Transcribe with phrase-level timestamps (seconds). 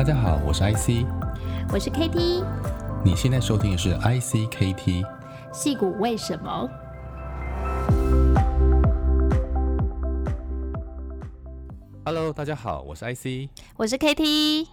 [0.00, 1.04] 大家好，我是 IC，
[1.70, 2.42] 我是 KT，
[3.04, 5.06] 你现在收听的是 IC KT。
[5.52, 6.66] 戏谷为什么
[12.06, 14.68] ？Hello，大家好，我是 IC，我是 KT，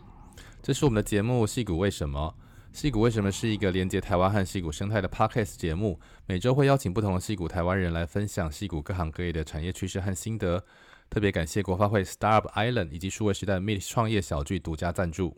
[0.64, 2.34] 这是我们的节目《戏谷为什么》。
[2.80, 6.00] 戏谷为什么是一个连接台湾和戏谷生态的 Podcast 节目？
[6.25, 10.64] 每周会邀请不同的戏谷台湾人来分享戏谷各行各业的产业趋势和心得。
[11.10, 15.38] 特别感谢国发会 Startup Island 以及数位时代 Meet 创业小聚独家赞助。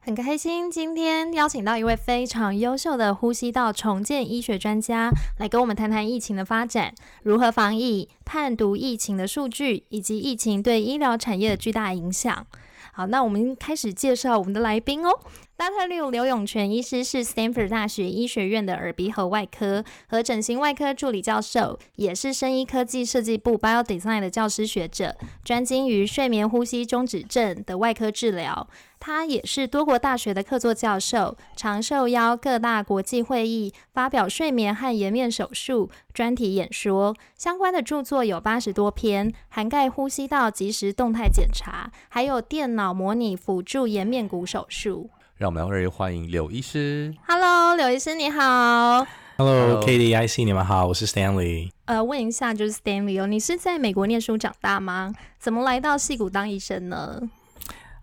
[0.00, 12.46] 很开心今天邀请到一位非常优秀的呼吸道重建医学专家，来跟我们谈谈疫情的发展、如何防疫、判读疫情的数据，以及疫情对医疗产业的巨大影响。
[12.92, 15.10] 好，那我们开始介绍我们的来宾哦。
[15.56, 15.86] Dr.
[15.86, 28.68] Liu 刘永全医师是 Stanford 大学医学院的耳鼻喉外科和整形外科助理教授，也是生医科技设计部 Bio Design 的教师学者，专精于睡眠呼吸中止症的外科治疗。
[28.98, 45.10] 他也是多国大学的客座教授，常受邀各大国际会议发表睡眠和颜面手术专题演说，相关的著作有八十多篇，涵盖呼吸道即时动态检查，还有电脑模拟辅助颜面骨手术。
[45.36, 47.12] 让我们来欢迎刘医师。
[47.26, 49.04] Hello，刘医师你好。
[49.36, 51.70] Hello，KDIC 你们好，我是 Stanley。
[51.86, 55.12] 呃，问一下，就是 Stanley 哦，你是在美国念书长大吗？
[55.40, 57.20] 怎么来到戏谷当医生呢？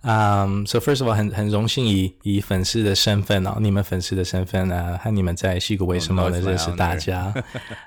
[0.01, 7.33] 嗯、um,，So first of all，很很荣幸以以粉丝的身份哦，你们粉丝的身份呢，和你们在戏谷为什么能认识大家。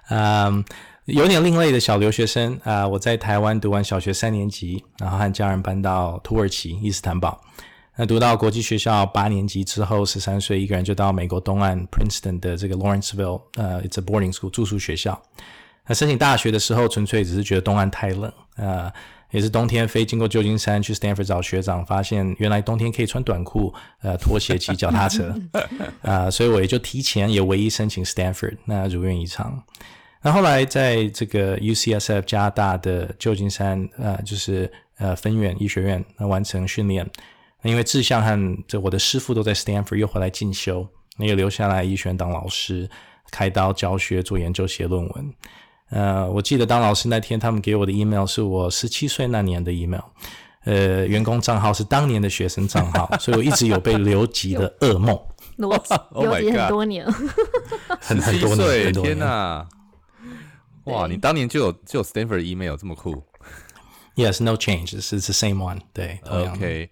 [0.09, 0.63] 嗯、 um,，
[1.05, 7.43] 有点另类的小留学生啊，uh, 我在台湾读完小学三年级，然后和家人搬到土耳其伊斯坦堡，
[7.97, 15.21] 那读到国际学校八年级之后，十三岁一个人就到美国东岸 Princeton 的这个 Lawrenceville，呃、uh,，It's a boarding school 住宿学校。
[15.87, 18.89] 那申请大学的时候，纯粹只是觉得东岸太冷啊。
[18.89, 18.93] Uh,
[19.31, 25.35] 也是冬天飞经过旧金山去 Stanford 找学长，发现原来冬天可以穿短裤、呃拖鞋骑脚踏车，
[26.03, 29.61] 啊、呃，所以我也就提前也唯一申请 Stanford，那如愿以偿。
[30.23, 37.05] 那后来在这个 UCSF 加拿大的旧金山，呃，就是呃分院医学院，那完成训练。
[37.65, 40.87] 那因为志向和这我的师傅都在 Stanford，又回来进修，
[41.17, 42.89] 那又留下来医学院当老师，
[43.31, 45.35] 开刀教学、做研究、写论文。
[45.89, 50.03] 呃，我记得当老师那天，他们给我的 email 是我十七岁那年的 email，
[50.65, 55.19] 呃，员工账号是当年的学生账号， 所以我一直有被留级的噩梦。
[55.57, 55.71] 留
[56.41, 57.07] 级 很多年，
[58.01, 59.67] 很很多年，天哪！
[60.85, 63.23] 哇，你当年就有就有 Stanford email 这么酷
[64.17, 65.81] ？Yes，no change，是 the same one。
[65.93, 66.91] 对，OK。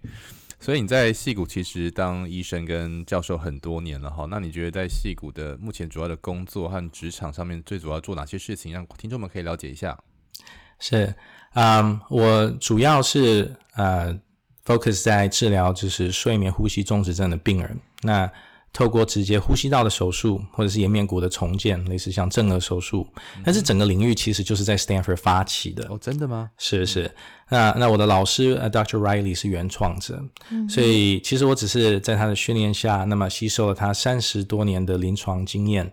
[0.63, 9.99] 所以你在戏谷其实当医生跟教授很多年了哈，那你觉得在戏谷的目前主要的工作和职场上面最主要做哪些事情，让听众们可以了解一下？
[10.79, 11.13] 是，
[11.55, 14.17] 嗯，我主要是呃
[14.63, 18.31] focus 在治疗就是睡眠呼吸中止症的病人，那。
[18.75, 23.07] 透过直接呼吸道的手术，或者是颜面骨的重建，类似像正颌手术，
[23.45, 25.85] 但是整个领域其实就是在 Stanford 发起的。
[25.91, 26.49] 哦，真的吗？
[26.57, 27.13] 是是。
[27.53, 28.97] 那那我的老师呃 Dr.
[28.97, 30.19] Riley 是原创者，
[30.49, 35.85] 嗯，所以其实我只是在他的训练下，那么吸收了他三十多年的临床经验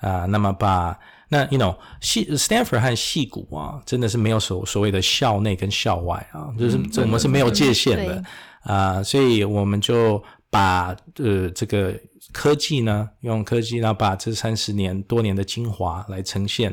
[0.00, 0.96] 啊，呃，那么把
[1.28, 8.22] 那 you know 系 Stanford 和戏谷啊，真的是没有所所谓的校内跟校外啊，就是我们是没有界限的
[8.62, 11.94] 啊，呃，所以我们就把呃这个。
[12.32, 16.72] 科技呢，用科技呢，把这三十年多年的精华来呈现，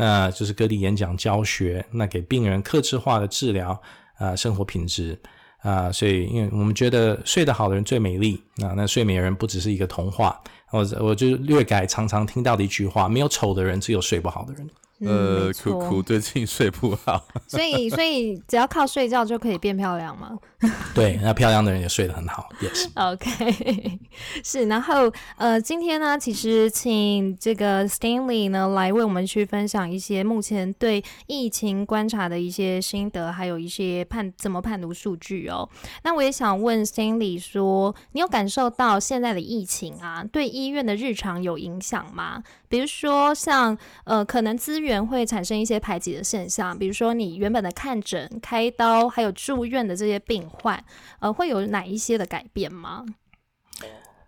[0.00, 3.78] 呃，就是各地演讲教学，那给病人客制化的治疗，
[4.16, 5.18] 啊、生活品质，
[5.58, 10.40] 啊、所以因为我们觉得睡得好的人最美丽，啊，那睡美人不只是一个童话，
[10.70, 14.66] 我我就略改常常听到的一句话，没有丑的人，只有睡不好的人。
[15.00, 20.38] 呃，苦苦最近睡不好， 所以所以只要靠睡觉就可以变漂亮吗？
[20.94, 22.86] 对，那漂亮的人也睡得很好，Yes。
[22.94, 23.98] OK，
[24.44, 35.66] 是，然后呃，今天呢，其实请这个 Stanley 呢来为我们去分享一些目前对疫情观察的一些心得，还有一些判怎么判读数据哦。
[36.04, 42.42] 那我也想问 Stanley 说，你有感受到现在的疫情啊，对医院的日常有影响吗？
[42.68, 44.89] 比如说像呃，可能资源。
[45.06, 50.82] 会产生一些排挤的现象，比如说你原本的看诊、开刀，还有住院的这些病患，
[51.18, 53.04] 呃，会有哪一些的改变吗？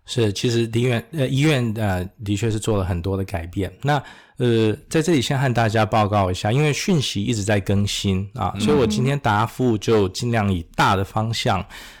[0.05, 3.71] 是，其实医院呃医院呃的确是做了很多的改变。
[3.81, 3.95] 那
[4.37, 11.59] 呃在这里先和大家报告一下，因为讯息一直在更新啊，嗯、所以我今天答复就尽量以大的方向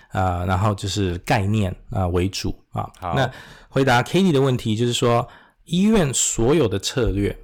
[0.09, 2.89] 啊、呃，然后就是概念啊、呃、为主啊。
[2.99, 3.31] 好，那
[3.69, 5.27] 回答 Katie 的问题，就是说
[5.63, 7.37] 医院所有的策略。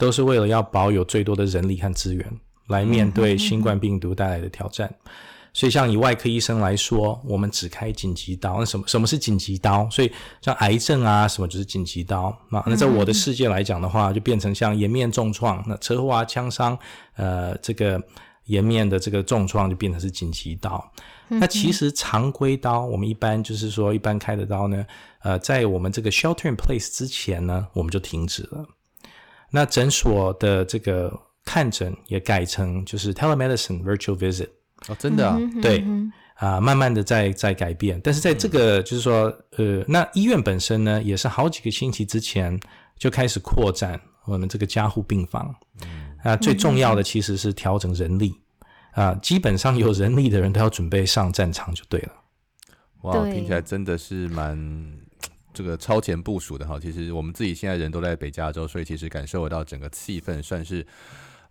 [0.00, 2.26] 都是为了要保有最多的人力和资源
[2.68, 4.92] 来面对新冠病毒带来的挑战，
[5.52, 8.58] 所以像以外科医生来说，我们只开紧急刀。
[8.60, 9.88] 那什么什么是紧急刀？
[9.90, 10.10] 所以
[10.40, 12.62] 像癌症啊什么就是紧急刀啊。
[12.66, 16.78] 那在我的世界来讲的话，就变成像颜面重创、那车祸啊、枪伤，
[17.16, 18.00] 呃，这个
[18.46, 20.92] 颜面的这个重创就变成是紧急刀。
[21.28, 24.84] 那其实常规刀，我们一般就是说一般开的刀呢，
[25.22, 28.66] 呃，在我们这个 shelter in place 之前呢，我们就停止了。
[29.50, 31.12] 那诊所的这个
[31.44, 34.48] 看诊也改成就是 telemedicine virtual visit。
[34.88, 35.38] 哦，真的啊？
[35.60, 35.80] 对
[36.34, 38.00] 啊、呃，慢慢的在在改变。
[38.02, 39.24] 但是在这个就是说，
[39.58, 42.58] 呃，那医院本身呢，也是好几个星期之前
[42.96, 45.54] 就开始扩展我们这个加护病房。
[46.22, 48.34] 啊、呃，最重要的其实是调整人力
[48.92, 52.12] 啊、呃，基本上有人力的人都要准备上战场就对了。
[53.02, 54.56] 哇，听起来真的是蛮
[55.52, 56.78] 这个超前部署的哈。
[56.78, 60.86] 其实我们自己现在人都在北加州，所以其实感受得到整个气氛算是。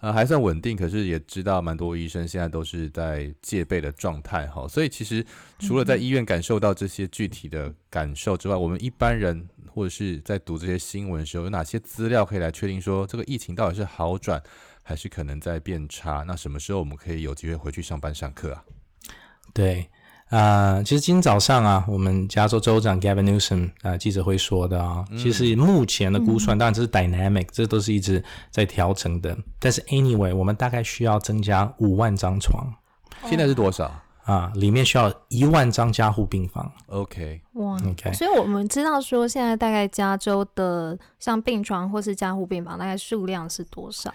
[0.01, 5.25] 呃，还算稳定，可是也知道蛮多医生现在都是在戒备的状态哈，所以其实
[5.59, 14.41] 除了在医院感受到这些具体的感受之外，我们一般人或者是在读这些新闻的时候，有哪些资料可以来确定说这个疫情到底是好转，
[14.83, 16.23] 还是可能在变差？
[16.25, 18.63] 那什么时候我们可以有机会回去上班上课啊？
[19.53, 19.89] 对。
[20.29, 29.35] 啊、呃，其实今天早上啊，我们加州州长 Gavin Newsom 啊、呃、记者会说的啊，嗯、其实目前的估算，当然这是 dynamic，、嗯、这都是一直在调整的。
[29.59, 32.71] 但是 anyway，我们大概需要增加五万张床。
[33.25, 33.91] 现在是多少
[34.29, 34.51] 啊？
[34.55, 36.71] 里面需要一万张加护病房。
[36.87, 38.13] OK，哇，OK。
[38.13, 44.13] 所以我们知道说，现在大概加州的像病床或是加护病房，大概数量是多少？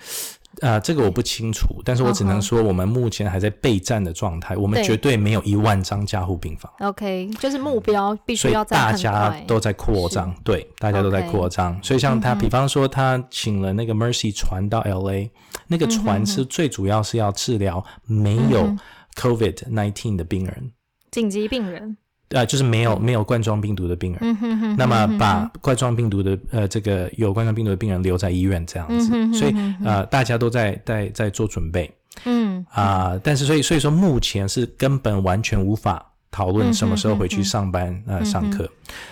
[0.61, 6.73] 啊、呃，这个我不清楚，但是我只能说，我们目前还在备战的状态，我们绝对没有一万张加护病房。
[6.79, 11.77] OK，就是目标必须要在大家都在扩张，对，大家都在扩张。
[11.83, 15.29] 所以像他，比方说他请了那个 Mercy 船到 LA，
[15.67, 18.77] 那个船是最主要是要治疗没有
[19.17, 20.73] COVID-19 的病人，
[21.11, 21.97] 紧急病人。
[22.31, 24.77] 呃，就是没有没有冠状病毒的病人，嗯、哼哼哼。
[24.77, 29.35] 那么把冠状病毒的呃这个有冠状病毒的病人留在医院这样子，嗯、哼哼哼。
[29.35, 31.89] 所以呃大家都在在在做准备，
[32.25, 38.19] 嗯啊、呃，但是所以所以说目前是根本完全无法讨论什么时候回去上班、嗯、哼哼。
[38.19, 38.69] 呃上课，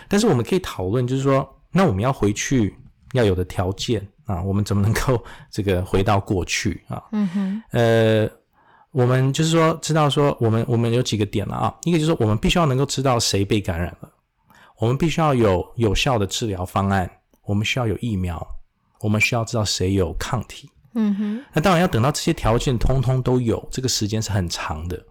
[0.08, 2.74] 但是我们可以讨论就是说，那我们要回去
[3.12, 7.00] 要有的条件啊，我们怎么能够这个回到过去啊？
[7.12, 8.28] 嗯哼，呃。
[8.92, 11.74] 我们就是说，知道说，我们我们有几个点了啊。
[11.82, 14.10] 一个就是说，我们必须要能够知道谁被感染了，
[14.78, 17.10] 我们必须要有有效的治疗方案，
[17.44, 18.46] 我们需要有疫苗，
[19.00, 20.68] 我们需要知道谁有抗体。
[20.94, 21.44] 嗯哼。
[21.54, 25.02] 那当然要等到这些条件通通都有，这个时间是很长的。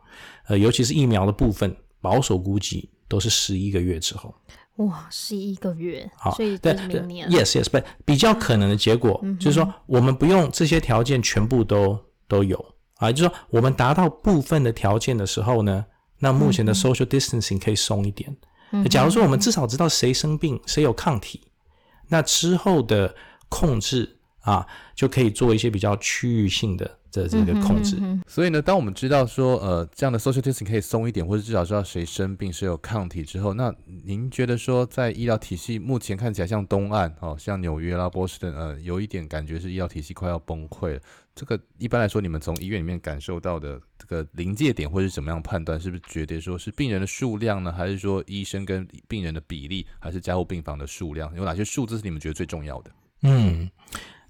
[0.48, 4.34] 呃，尤其是疫苗的部分，保守估计都是十一个月之后。
[4.78, 6.10] 哇，十一个月。
[6.16, 7.30] 好，所以对，明年。
[7.30, 12.64] Yes, yes, but 比较可能的结果、嗯、就是说，我们不用这些条件全部都都有。
[13.02, 15.84] 啊，就是说，我们达到部分的条件的时候呢，
[16.20, 18.38] 那目前的 social distancing 可以松一点。
[18.72, 21.42] 嗯、假如说我们至少知道谁生病，谁有抗体，
[22.10, 23.16] 那之后的
[23.50, 24.66] 控制啊，
[24.96, 26.98] 就可以做一些比较区域性的。
[27.12, 33.70] 这这个控制，所以呢，当我们知道说，呃，这样的 social distancing 可以松一点，或者至少知道谁生病、谁有抗体之后，那
[34.06, 41.02] 您觉得说，在医疗体系目前看起来像东岸哦，像纽约啦、波士顿，呃，有一点感觉是医疗体系快要崩溃了。
[41.36, 51.36] 这个一般来说，你们从医院里面感受到的这个临界点，或是怎么样判断，是不是觉得说是病人的数量呢，还是说医生跟病人的比例，还是加护病房的数量？
[51.36, 52.92] 有哪些数字是你们觉得最重要的？
[53.24, 53.70] 嗯。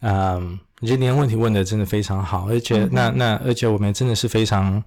[0.02, 4.84] 嗯，你今天问题问的真的非常好，而且那那而且我们真的是非常，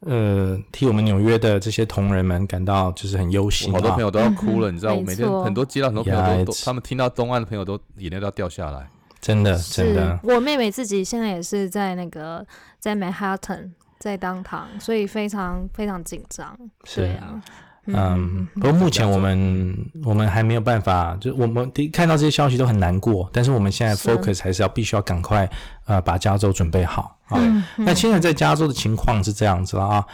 [0.00, 8.88] 呃，替我们纽约的这些同仁们感到就是很忧心，好多朋友都要哭了，嗯、你知道，我每天很多接到很多朋友都，Yeah, 他们听到东岸的朋友都眼泪都要掉下来，
[9.20, 10.20] 真的真的。
[10.22, 12.46] 我妹妹自己现在也是在那个
[12.78, 16.56] 在 Manhattan 在当堂，所以非常非常紧张，
[16.94, 17.42] 对啊。
[17.90, 25.48] 嗯，不过目前我们我们还没有办法，就我们看到这些消息都很难过，但是我们现在 focus 还是要必须要赶快
[25.86, 27.40] 呃把加州准备好啊。
[27.76, 30.04] 那现在在加州的情况是这样子了啊，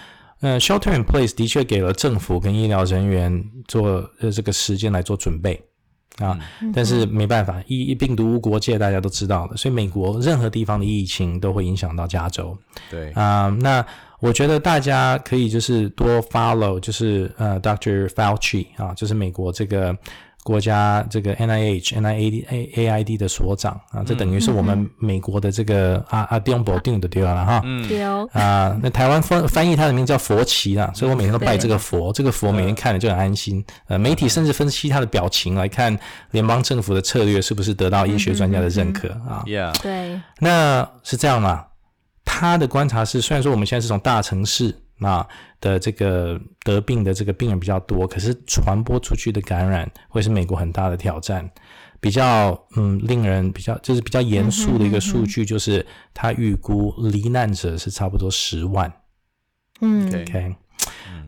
[0.40, 5.60] 呃，shelter in place 的确给了政府跟医疗人员做呃这个时间来做准备
[6.18, 12.56] 啊，嗯、但是没办法，疫病毒无国界，大家都知道的，所以美国任何地方的疫情都会影响到加州。
[12.88, 13.86] 对啊、呃，那。
[14.24, 18.08] 我觉得大家可以就是多 follow，就是呃，Dr.
[18.08, 19.94] Fauci 啊，就是美国这个
[20.42, 27.60] 国家这个 NIH、NIAID 的所长啊，这等于是我们美国的这个阿阿丁博丁的对了哈。
[27.66, 28.26] 嗯。
[28.32, 33.62] 啊，那台湾翻翻译他的名字叫佛奇啦，所以我每天都拜这个佛，这个佛每天看了就很安心。
[33.88, 35.94] 呃，媒体甚至分析他的表情来看
[36.30, 39.78] 联邦政府的策略是不是得到医学专家的认可啊？Yeah。
[39.82, 40.18] 对。
[40.38, 41.66] 那是这样吗？
[42.24, 45.26] 他的观察是，虽然说我们现在是从大城市啊
[45.60, 51.50] 的这个得病的这个病人比较多，可是传播出去的感染会是美国很大的挑战。
[52.00, 58.92] 比较嗯，令人比较就是比较严肃的一个数据，就是他预估罹难者是差不多十万。
[59.80, 60.54] 嗯，OK，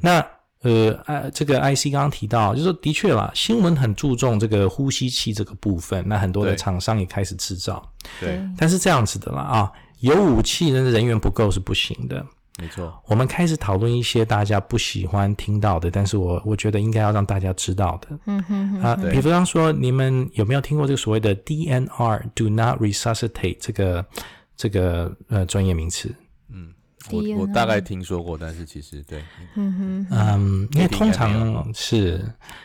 [0.03, 0.19] 那
[0.61, 7.83] 呃，呃，这个 IC 刚刚提到，就是说的确啦，新闻很注重这个呼吸器这个部分，那很多的厂商也开始制造。
[8.21, 12.25] 对，但是这样子的啦啊，有武器但是人员不够是不行的。
[12.59, 18.19] 没错，我们开始讨论一些大家不喜欢听到的，但是我我觉得应该要让大家知道的。
[18.25, 18.81] 嗯哼哼。
[18.81, 24.07] 啊，比方说，你们有没有听过这个所谓的 DNR（Do Not Resuscitate） 这个
[24.57, 26.11] 这个呃专业名词？
[26.49, 26.73] 嗯，
[27.11, 29.23] 我我大概听说过，但是其实对，
[29.57, 32.19] 嗯哼嗯，因为通常是，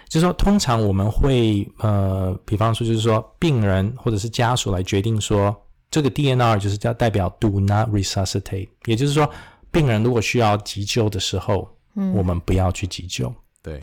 [0.08, 5.54] 就是说，通常我们会呃，比方说，就是说，病人或者是家属来决定说，
[5.92, 9.30] 这个 DNR 就是叫代表 Do Not Resuscitate，也就是说。
[9.74, 13.34] 病人如果需要急救的时候，嗯，我们不要去急救。
[13.64, 13.82] 对，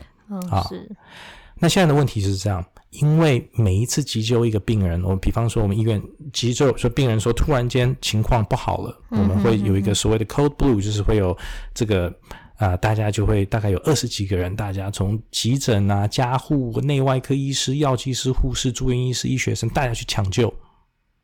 [0.50, 0.86] 啊，是。
[1.54, 5.98] 那现在的问题是这样，因为每一次急救一个病人，我们比方说我们医院
[6.30, 11.34] 急救，说病人说突然间情况不好了，嗯、我们会有一个所谓的 code blue，就是会有
[11.72, 12.08] 这个
[12.56, 20.52] 啊、呃，大家就会大概有二十几个人，大家从急诊啊、加护、内外科医师、药剂师、护士、住院医师、医学生，大家去抢救。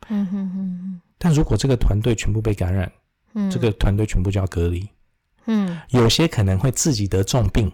[0.08, 1.00] 嗯哼哼。
[1.18, 2.90] 但如果这个团队全部被感染，
[3.34, 4.88] 嗯，这个团队全部就要隔离。
[5.46, 7.70] 嗯，有些可能会自己得重病，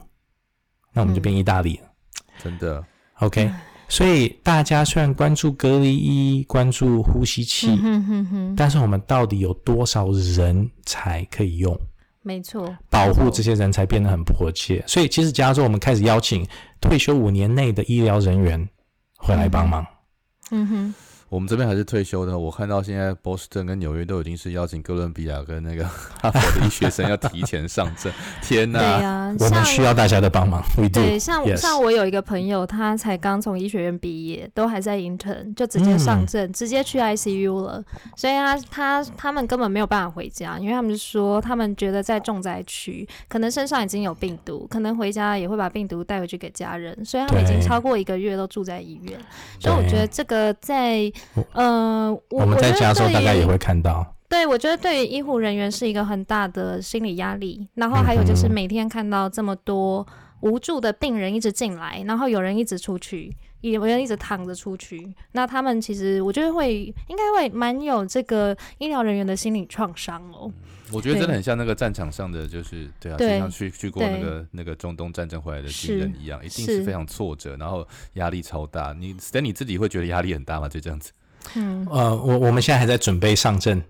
[0.92, 1.88] 那我们就变意大利了。
[2.42, 2.84] 真的
[3.18, 3.50] ，OK。
[3.88, 11.76] 所以大家虽然关注隔离衣，关注呼吸器，嗯哼哼，但是我们到底有多少人才可以用？
[12.22, 14.84] 没错，保护这些人才变得很迫切。
[14.86, 16.46] 所以其实，加州我们开始邀请
[16.80, 18.68] 退休五年内的医疗人员
[19.16, 19.84] 回来帮忙。
[20.50, 20.94] 嗯哼。
[21.30, 22.36] 我们这边还是退休的。
[22.36, 25.84] 我看到现在波士顿跟纽约都已经是邀请哥伦比亚跟那个
[26.20, 28.12] 哈佛的医学生要提前上阵。
[28.42, 28.80] 天哪！
[28.80, 30.60] 对啊，我们需要大家的帮忙。
[30.92, 31.56] 对，像 yes.
[31.56, 37.80] 像我有一个朋友，他才刚从医学院毕业，都还在 intern，就直接上阵，嗯，直接去 ICU 了。
[38.16, 49.16] 所以他他他们根本没有办法回家，因为他们说他们觉得在重灾区，可能身上已经有病毒，可能回家也会把病毒带回去给家人，所以他们已经超过一个月都住在医院。
[49.60, 51.08] 所以我觉得这个在。
[51.52, 54.14] 呃，我，我们在加州大概也会看到。
[54.28, 57.68] 对，我觉得对于医护人员是一个很大的心理压力。
[57.74, 60.06] 然后还有就是每天看到这么多
[60.40, 65.12] 无助的病人一直进来，然后有人一直出去，有人一直躺着出去。
[65.32, 70.50] 那他们其实我觉得会应该会蛮有这个医疗人员的心理创伤哦。
[70.92, 78.94] 我觉得真的很像那个战场上的，就是对啊，经常去去过那个那个中东战争回来的军人一样，一定是非常挫折，然后压力超大。
[78.98, 80.68] 你 Stan 你自己会觉得压力很大吗？
[80.68, 81.10] 就这样子。
[81.54, 83.82] 嗯，呃，我我们现在还在准备上阵，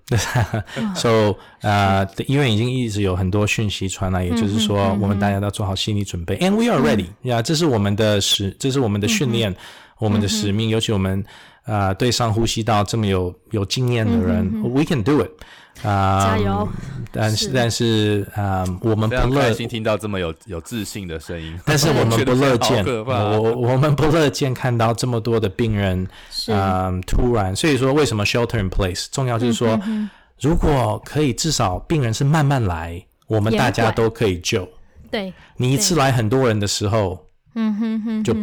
[0.95, 6.37] so 呃，因为已经一直有很多讯息传来，也就是说，我们大家都要做好心理准备。
[6.39, 9.53] And we are ready，呀，这是我们的使，这是我们的训练，
[9.99, 10.69] 我们的使命。
[10.69, 11.25] 尤其我们
[11.65, 15.31] 啊，对上呼吸道这么有有经验的人，we can do it。
[15.83, 16.69] 啊，加油！
[17.13, 26.07] 但是但是啊，我们不乐心听到这么有有自信的声音，但是我们 不乐见，我我们不乐见看到这么多的病人
[26.53, 29.39] 啊，突然，所以说为什么 shelter in place 重要？
[29.39, 29.81] 就是说，
[30.41, 34.69] 如果可以，至少病人是慢慢来，我们大家都可以救。
[35.11, 38.35] 对，你一次来很多人的时候，嗯哼哼，就。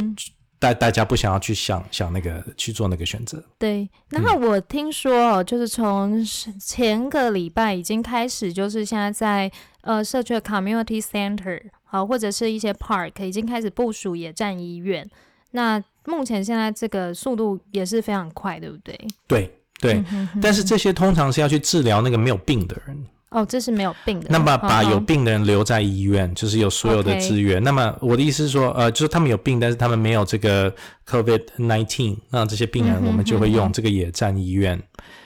[0.60, 3.44] 大大家不想要去想想那个去做那个选择。
[3.60, 6.24] 对，然后我听说哦，就是从
[6.60, 15.10] 前个礼拜已经开始，就是现在在呃社区的 community center 好，或者是一些 park 已经开始部署野战医院。
[15.52, 18.98] 那目前现在这个速度也是非常快，对不对？
[19.28, 23.06] 对对，嗯哼哼，但是这些通常是要去治疗那个没有病的人。
[23.30, 24.28] 哦，这是没有病的。
[24.30, 27.62] 那么把有病的人留在医院，哦、就是有所有的资源。
[27.62, 30.74] 那么我的意思是说，呃，就是他们有病，但是他们没有这个
[31.06, 34.78] COVID nineteen，那这些病人我们就会用这个野战医院。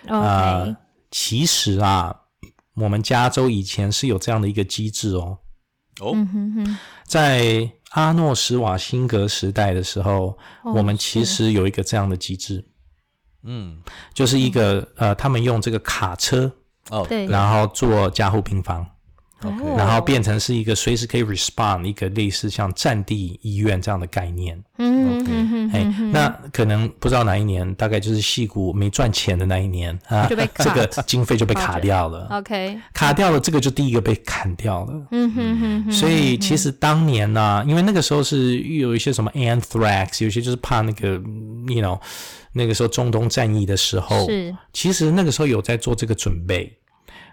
[0.07, 0.77] 啊、嗯呃，
[1.11, 2.15] 其实啊，
[2.75, 5.37] 我们加州以前是有这样的一个机制哦。
[5.99, 12.65] 哦哼哼，在阿诺·史瓦辛格时代的时候，哦、我们其实有一个这样的机制。
[13.43, 13.77] 嗯，
[14.11, 16.51] 就是一个呃，他们用这个卡车。
[16.91, 18.85] 哦，对，然后做加护病房
[19.41, 19.77] ，okay.
[19.77, 24.61] 然后变成是一个随时可以 respond 一个类似像战地医院这样的概念。
[24.77, 30.35] 嗯嗯嗯，哎，那可能不知道哪一年，大概就是矽谷没赚钱的那一年啊，这
[30.71, 32.27] 个经费就被卡掉了。
[32.31, 35.07] OK，卡掉了，这个就第一个被砍掉了。
[35.11, 35.91] 嗯哼哼。
[35.91, 41.09] 所以其实当年呢、啊，因为那个时候是有一些什么 anthrax，有些就是怕那个
[41.67, 41.97] ，you know。
[42.53, 46.69] 那个时候中东战役的时候，是其实那个时候有在做这个准备，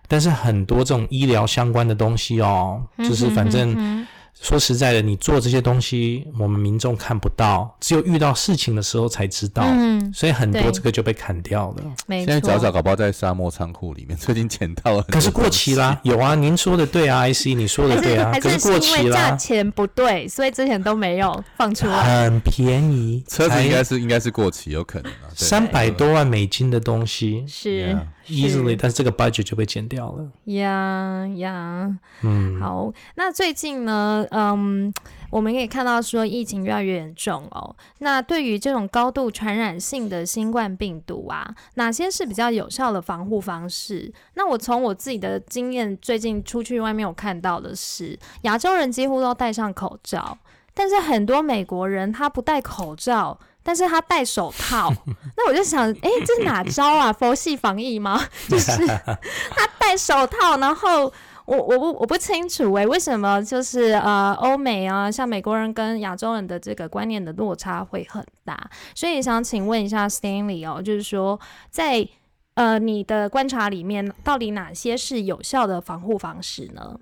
[0.08, 4.04] 但是很多这种医疗相关的东西哦，就是反正。
[4.40, 9.64] 说实在的，你做这些东西，我们民众看不到，只有遇到事情的时候才知道。
[9.66, 11.82] 嗯，所以很多这个就被砍掉了。
[12.06, 12.32] 没错。
[12.32, 15.02] 现在找找，搞不好在沙漠仓库里面，最近捡到了。
[15.08, 19.30] 可是过期啦， 有啊，您说的对啊，IC，你说的对啊，可是过期啦。
[19.30, 22.24] 价钱不对，所以之前都没有放出来。
[22.24, 25.26] 很便宜，车子应该是应该是过期，有可能啊。
[25.34, 27.98] 三百多万美金的东西是。
[28.28, 30.30] easily，但是这个 budget 就被减掉了。
[30.46, 32.92] 呀呀，嗯，好。
[33.16, 34.92] 那最近呢，嗯，
[35.30, 37.74] 我们可以看到说疫情越来越严重哦。
[37.98, 44.12] 那对于这种高度传染性的新冠病毒啊，哪些是比较有效的防护方式？
[44.34, 50.38] 那我从我自己的经验，最近出去外面我看到的是，亚洲人几乎都戴上口罩，
[50.74, 53.38] 但是很多美国人他不戴口罩。
[53.68, 54.90] 但是他戴手套，
[55.36, 57.12] 那我就想，哎、这是哪招啊？
[57.12, 58.18] 佛系防疫吗？
[58.48, 61.12] 就是他戴手套，然后
[61.44, 68.58] 我我不我不清楚哎、为什么就是呃欧美啊，像美国人跟亚洲人的这个观念的落差会很大，
[68.94, 72.08] 所以想请问一下 Stanley 哦，就是说在
[72.54, 76.98] 呃你的观察里面，到底哪些是有效的防护方式呢？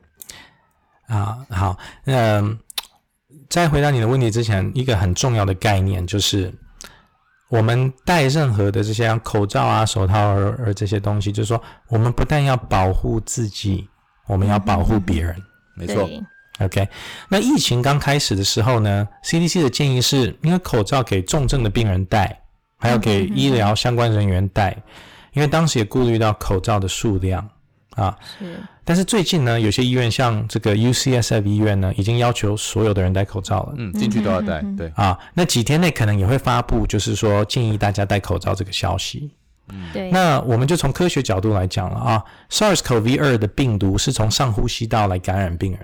[1.07, 2.59] 啊，好，嗯。
[3.49, 6.53] 在回答你的问题之前，一个很重要的概念就是，
[7.49, 13.89] 我们戴任何的这些口罩啊、手套而而这些东西，就是说，我们不但要保护自己，
[14.27, 15.37] 我们要保护别人。
[15.75, 16.09] 没错。
[16.59, 16.89] OK，
[17.29, 22.41] 那疫情刚开始的时候呢，CDC 的建议是，因为口罩给重症的病人戴，
[22.79, 24.77] 还要给医疗相关人员戴，
[25.35, 27.47] 因为当时也顾虑到口罩的数量。
[27.97, 28.61] 啊，是。
[28.85, 33.75] 但是最近呢，有些医院像这个 UCSF 医院呢，已经要求所有的人戴口罩了。
[33.77, 34.63] 嗯，进去都要戴。
[34.77, 34.93] 对。
[34.95, 39.31] 啊，那几天内可能也会发布，就是说建议大家戴口罩这个消息。
[39.73, 40.11] 嗯，对。
[40.13, 45.81] 那我们就从科学角度来讲了啊，SARS-CoV-2 的病毒是从上呼吸道来感染病人，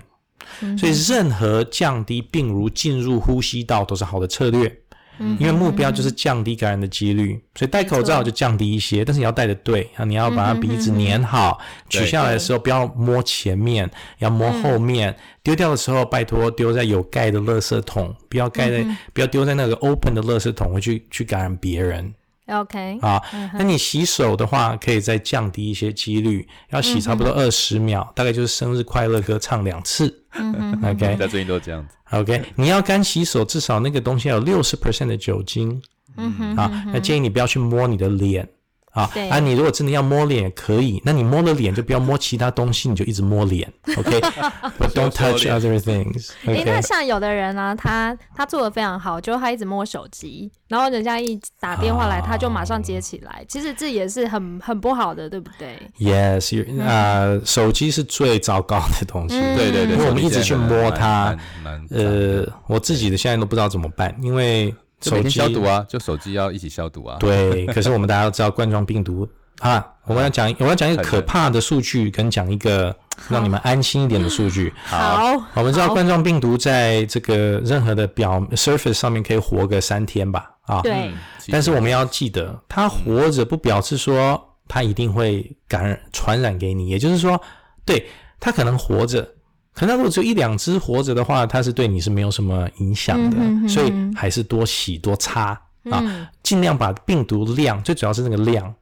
[0.61, 4.73] 嗯，所以任何降低病毒进入呼吸道都是好的策略。
[5.19, 22.13] 因为目标就是降低感染的几率，所以戴口罩就降低一些，但是你要戴的对啊，你要把它鼻子粘好，取下来的时候不要摸前面，要摸后面，丢掉的时候拜托丢在有盖的垃圾桶，不要盖在，不要丢在那个 open 的垃圾桶，会去去感染别人。
[22.47, 23.21] OK，啊，
[23.53, 30.23] 那你洗手的话，可以再降低一些几率，要洗差不多二十秒，大概就是生日快乐歌唱两次。
[30.83, 31.95] OK，在最近都这样子。
[32.11, 35.81] OK，你要干洗手，至少那个东西要有六十 percent 的酒精。
[36.17, 38.47] 嗯哼，啊，那建议你不要去摸你的脸。
[38.93, 46.29] 啊，啊，你如果真的要摸脸也可以，那你摸了脸就不要摸其他东西，你就一直摸脸， OK？But don't touch other things。
[46.45, 53.31] 哎，那像有的人呢、啊，他他做的非常好，就他一直摸手机，然后人家一打电话来，他就马上接起来。
[53.39, 53.47] Oh.
[53.47, 59.39] 其实这也是很很不好的，对不对？Yes，啊、uh, 手机是最糟糕的东西。
[59.39, 61.35] 对对对，因为我们一直去摸它，
[61.89, 64.73] 呃，我自己的现在都不知道怎么办，因为。
[65.03, 67.17] 手机消毒啊，就手机要一起消毒啊。
[67.19, 69.27] 对，可是我们大家都知道冠状病毒
[69.59, 72.95] 啊， 我们要讲，我要讲一个可怕的数据，跟讲一个
[73.29, 74.73] 让你们安心一点的数据。
[74.85, 80.51] 好，我们知道冠状病毒在这个任何的表 surface 上面可以活个三天吧？
[80.63, 81.11] 啊，对。
[81.49, 87.39] 但是我们要记得，它活着不表示说它一定会感染传染给你，也就是说，
[87.85, 88.07] 对，
[88.39, 89.27] 它可能活着。
[89.73, 98.73] 可能如果只有一两只活着的话，它是对你是没有什么影响的，嗯哼哼，所以还是多洗多擦，嗯、啊，尽量把病毒量，最主要是那个量，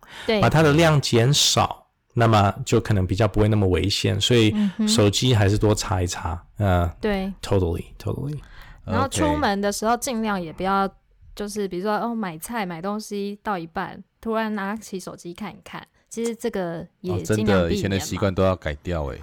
[0.41, 4.19] 把它的量减少，那么就可能比较不会那么危险。
[4.19, 4.53] 所以
[4.85, 8.37] 手机还是多擦一擦，嗯，呃、对，totally totally。
[8.83, 10.89] 然后出门的时候尽量也不要，
[11.33, 19.17] 就是比如说哦买菜买东西到一半，突然拿起手机看一看，其实这个也尽量避免嘛，哦、真的，以前的习惯都要改掉哎。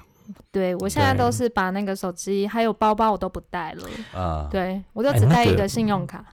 [0.50, 6.24] 对，我现在都是把那个手机还有包包我都不带了啊，对我就只带一个信用卡。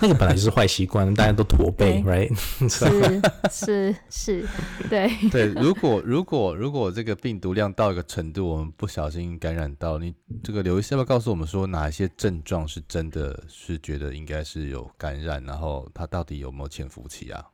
[0.00, 2.32] 那个本来就是坏习惯，大家都驼背，right？
[2.68, 4.46] 是 是是，
[4.88, 5.46] 对 对。
[5.54, 10.14] 如果如果如果这个病毒量到一个程度，我们不小心感染到，你
[10.44, 17.44] 这个刘医师要不要告诉我们说哪一些症状是真的是觉得应该是有感染，然后它到底有没有潜伏期啊？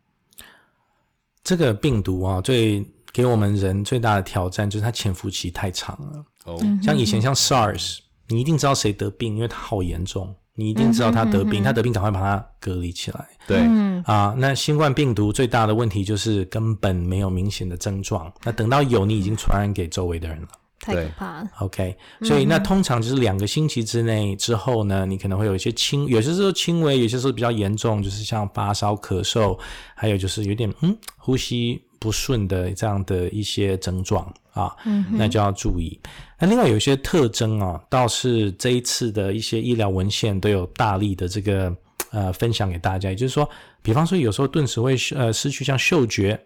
[1.45, 2.85] 这个病毒啊，最。
[3.15, 6.25] 给我们人最大的挑战就是它潜伏期太长了。
[6.47, 7.99] 哦，像以前像 SARS，
[8.29, 13.29] 你一定知道谁得病，因为它好严重，你一定知道他得病，他得病赶快把它隔离起来。
[13.47, 13.61] 对，
[14.05, 20.49] 啊，那新冠病毒最大的问题就是根本没有明显的症状，那等到有，你已经传染给周围的人了。
[20.81, 21.49] 太可怕了。
[21.61, 29.59] OK，所以那通常就是两个星期之内之后呢，你可能会有一些轻，有些时候轻微，有些时候比较严重，就是像发烧、咳嗽，
[29.95, 31.81] 还有就是有点嗯呼吸。
[32.05, 35.99] 不顺的这样的一些症状啊，嗯，那就要注意。
[36.39, 41.75] 那另外有一些特征啊，倒是这一次的一些医疗文献都有大力的这个
[42.11, 43.49] 呃分享给大家，也就是说，
[43.81, 46.39] 比方说有时候顿时会呃失去像嗅觉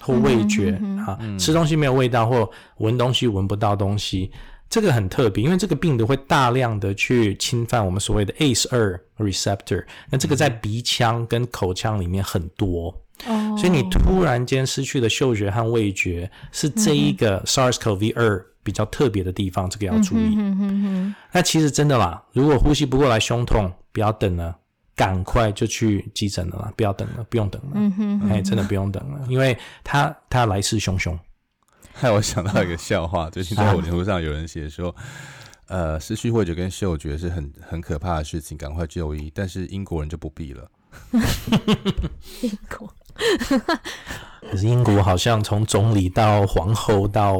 [0.00, 4.30] 或味觉、嗯、啊，吃东西没有味道或闻东西闻不到东西。
[4.68, 20.36] 这个很特别，因为这个病毒会大量的去侵犯我们所谓的 ACE 二 receptor，那这个在鼻腔跟口腔里面很多，哦，所以你突然间失去了嗅觉和味觉，是这一个 SARS-CoV 二比较特别的地方，这个要注意。
[21.32, 24.56] 那其实真的啦，如果呼吸不过来、胸痛，不要等了，
[24.94, 27.70] 赶快就去急诊了啦，不要等了，不用等了。
[27.74, 31.18] 嗯哼，哎，真的不用等了，因为它它来势汹汹。
[31.92, 34.94] 害我想到一个笑话，最近在我脸书上有人写说，
[35.66, 39.30] 呃，失去味觉跟嗅觉是很很可怕的事情，赶快就医。
[39.34, 40.70] 但是英国人就不必了。
[42.42, 42.92] 英国。
[44.50, 47.36] 可是英国好像从总理到皇后到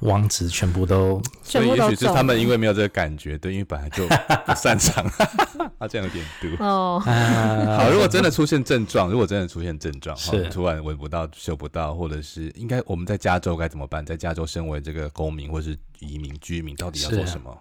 [0.00, 4.06] 王子全部都，所以也许是他们因为没有这个感觉，对，因为本来就
[4.46, 5.04] 不擅长，
[5.78, 7.02] 他这样有点毒哦。
[7.04, 14.06] 好，如果真的出现症状，如果真的出现症状，是突然闻不到、嗅不到，或者是应该我们在加州该怎么办？
[14.06, 17.54] 在加州身为这个公民或是移民居民，到底要做什么？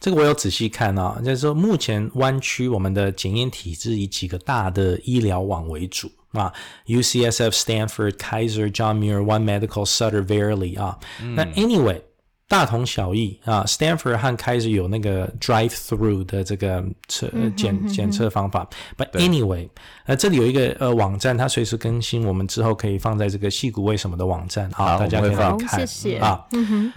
[0.00, 6.10] 这个我有仔细看啊，就是说目前湾区我们的检验体制以几个大的医疗网为主。
[6.32, 6.52] 啊
[6.86, 12.02] ，UCSF、Stanford、Kaiser、John Muir、One Medical、Sutter、Verily 啊，嗯、那 Anyway
[12.46, 13.64] 大同小异啊。
[13.66, 19.70] Stanford 和 Kaiser 有那个 Drive-through 的这个测检检测方法，But Anyway，
[20.04, 25.80] 呃，这里有一个呃网站，它随时更新，我们之后可以放在这个矽谷为什么的网站，好，大家可以来看。
[25.80, 26.46] 谢谢啊。
[26.52, 26.92] 嗯哼。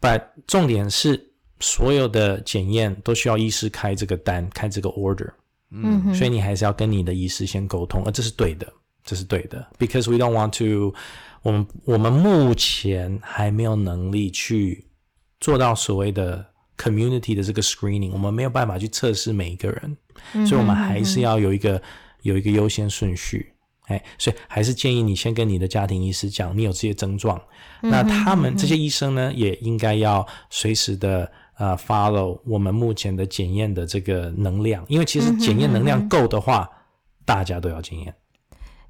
[0.00, 1.31] But 重点是，
[1.62, 5.30] 所有的检验都需要医师开这个单，开这个 order。
[5.74, 8.70] 嗯，所以你还是要跟你的医师先沟通，而这是对的，
[9.04, 10.94] 这是对的，because we don't want to，
[11.40, 14.84] 我们我们目前还没有能力去
[15.40, 16.44] 做到所谓的
[16.76, 19.96] community 的这个 screening，我们没有办法去测试每一个人，
[20.46, 21.80] 所以我们还是要有一个
[22.20, 23.54] 有一个优先顺序，
[23.86, 27.40] 哎，所以还是建议你先跟你的家庭医师讲，你有这些症状，
[27.80, 31.32] 那他们这些医生呢，也应该要随时的。
[31.62, 36.74] 啊、uh,，follow 我们目前的检验的这个能量，因为其实检验能量够的话，嗯、
[37.24, 38.12] 大家都要检验。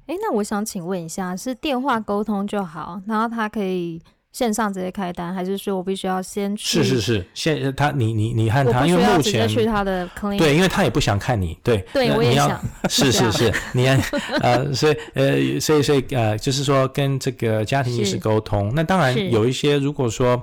[0.07, 6.81] 哎，那我想请问一下，是电话沟通就好，然后他可以线上直接开单，还是说我必须要先去？
[6.81, 12.59] 是是是，现他你你你和他，因为目前去他的 clinic，对，因为他也不想看你，对，对，我也想，
[12.89, 13.85] 是是 是，你
[14.41, 20.41] 呃，所以呃，所以所以呃，就是说跟这个家庭医师沟通，那当然有一些如果说。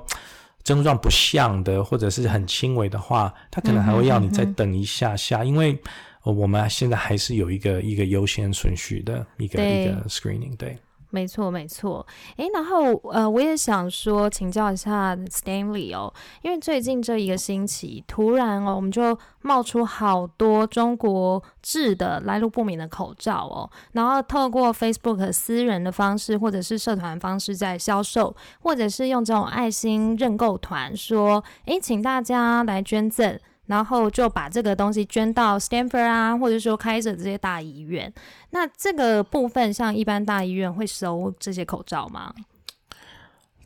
[0.63, 5.79] 症状不像的，或者是很轻微的话，他可能还会要你再等一下下，嗯、因为
[6.23, 10.77] 我们现在还是有一个一个优先顺序的一个一个 screening，对。
[11.11, 12.05] 没错，没错。
[12.37, 33.37] 诶，然后呃，我也想说，请教一下 Stanley 哦，因为最近这一个星期，突然哦，我们就冒出好多中国制的来路不明的口罩哦，然后透过 Facebook 私人的方式，或者是社团方式在销售，或者是用这种爱心认购团说，诶，请大家来捐赠。
[33.71, 38.13] 然后就把这个东西捐到 Stanford 啊，或者说开着这些大医院。
[38.49, 42.33] 那这个部分，像一般大医院会收这些口罩吗？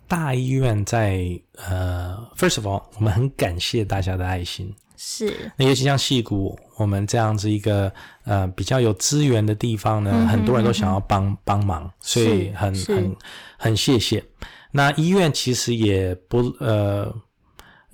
[0.07, 4.71] 大医院在呃，First of all，我们很感谢大家的爱心。
[4.95, 5.51] 是。
[5.57, 7.91] 那尤其像戏谷，我们这样子一个
[8.25, 13.15] 呃比较有资源的地方呢，嗯、很多人都想要帮帮忙，所以很很
[13.57, 14.23] 很谢谢。
[14.69, 17.11] 那医院其实也不呃。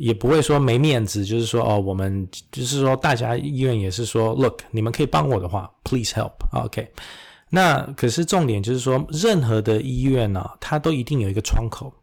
[0.01, 6.91] 也不会说没面子，就是说哦，我们就是说大家医院也是说，look，你们可以帮我的话，please help，OK。
[7.51, 11.93] 那可是重点就是说，任何的医院呢、啊，它都一定有一个窗口，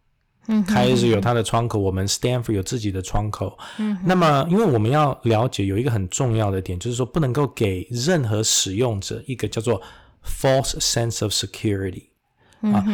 [0.46, 9.82] 嗯，开始有它的窗口，我们 Stanford 有自己的窗口，嗯，那么因为我们要了解有一个很重要的点，就是说不能够给任何使用者一个叫做
[10.22, 12.04] false sense of security。
[12.62, 12.84] 啊，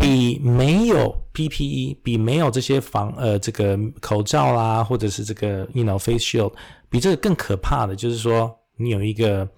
[0.00, 6.52] 比没有 PPE，比没有这些防呃这个口罩啦，或者是这个 you know face shield，
[6.88, 9.48] 比这个更可怕的就是说，你有一个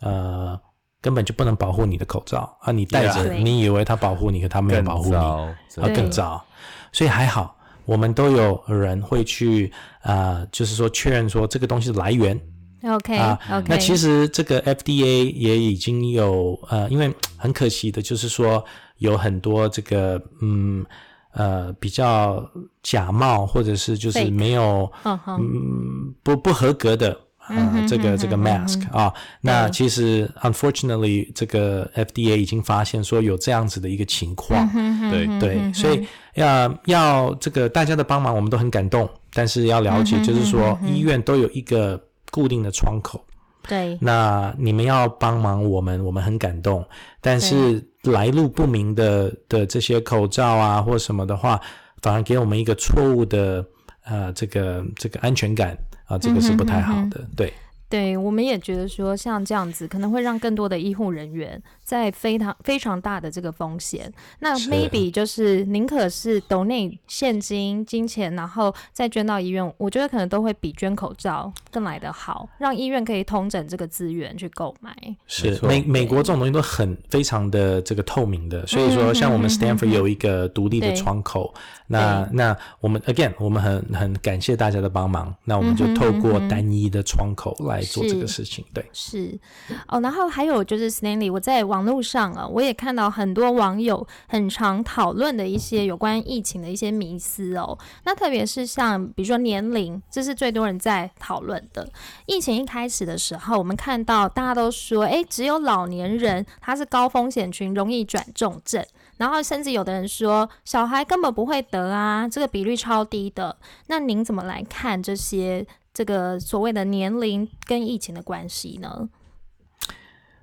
[0.00, 0.58] 呃
[1.00, 5.56] 根本就不能保护你的口罩啊，你戴着你以为它保护你，可它没有保护你，啊
[5.94, 6.44] 更糟，
[6.92, 12.38] 所以还好，我们都有人会去啊、呃，就是说确认说这个东西的来源。
[12.84, 18.64] OK，啊，OK，那其实这个 FDA 也已经有呃，因为很可惜的就是说
[18.98, 20.84] 有很多这个嗯
[21.32, 22.48] 呃比较
[22.82, 34.68] 假冒或者是就是没有嗯不不合格的啊，这个这个 mask 啊，那其实 unfortunately 这个 FDA 已经发现说有这样子的一个情况，
[35.10, 35.26] 对。
[35.40, 41.98] 对，所以要要这个大家的帮忙，我们都很感动，但是要了解，就是说医院都有一个
[42.30, 43.24] 固定的窗口，
[43.66, 46.84] 对，那你们要帮忙我们，我们很感动，
[47.22, 51.60] 但是来路不明的的这些口罩啊或什么的话，
[52.02, 53.64] 反而给我们一个错误的
[54.04, 55.76] 呃这个这个安全感。
[56.08, 57.52] 啊，这个是不太好的，嗯、对。
[57.88, 64.12] 对，我们也觉得说，像这样子可能会让更多的医护人员在非常非常大的这个风险。
[64.40, 74.94] 那 maybe 就是宁可是 donate 现金金钱，然后再捐到医院，我觉得可能都会比捐口罩更来得好，让医院可以统整这个资源去购买。
[75.26, 81.54] 是美美国这种东西都很非常的这个透明的，所以说像我们 Stanford 有一个独立的窗口。
[81.90, 87.77] 那那我们 again 我们很很感谢大家的帮忙，那我们就透过单一的窗口来。
[87.78, 89.38] 来做这个事情，对，是
[89.86, 97.78] 哦，然后还有就是 Stanley，我在网络上啊，我也看到很多网友很常讨论的一些有关疫情的一些迷思哦。
[98.04, 101.88] 那特别是像比如说年龄，这是最多人在讨论的。
[102.26, 108.84] 疫情一开始的时候，我们看到大家都说，诶，只有老年人他是高风险群，容易转重症。
[109.18, 113.56] 然后甚至有的人说，小孩根本不会得啊，这个比率超低的。
[113.88, 115.66] 那您怎么来看这些？
[115.98, 119.08] 这个所谓的年龄跟疫情的关系呢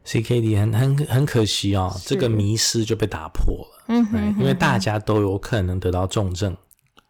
[0.06, 3.86] ？CKD 很很很可惜哦，这个迷失就被打破了。
[3.88, 6.54] 嗯哼，因为大家都有可能得到重症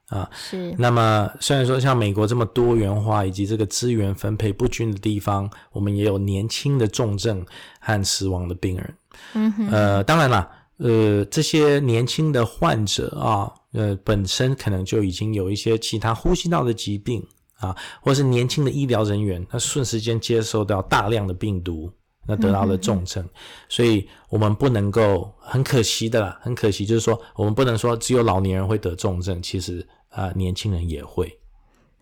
[0.10, 0.29] 啊。
[0.31, 0.75] 是。
[0.77, 7.43] 那么虽然说像美国这么多元化以及这个资源分配不均的地方，我们也有年轻的重症
[7.79, 8.95] 和死亡的病人。
[9.34, 9.69] 嗯哼。
[9.71, 17.27] 呃，当然了，呃，这些年轻的患者啊，呃，本身可能就已经有一些其他呼吸道的疾病。
[17.59, 21.91] 啊，或是年轻的医疗人员，他瞬时间接受到大量的病毒，
[22.27, 23.23] 那得到了重症，
[23.69, 31.39] 所以我们不能够很可惜的啦，很可惜，就是说我们不能说只有老年人会得重症，其实啊、呃，年轻人也会。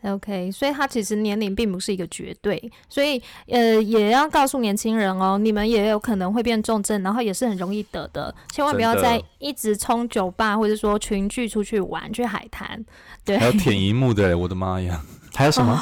[0.06, 12.86] OK，所以他其实年龄并不是一个绝对，所以呃也要告诉年轻人哦，你们也有可能会变重症，然后也是很容易得的，千万不要再一直冲酒吧或者说群聚出去玩去海滩。
[13.24, 15.02] 对，还有舔萤幕的，我的妈呀，
[15.36, 15.82] 还有什么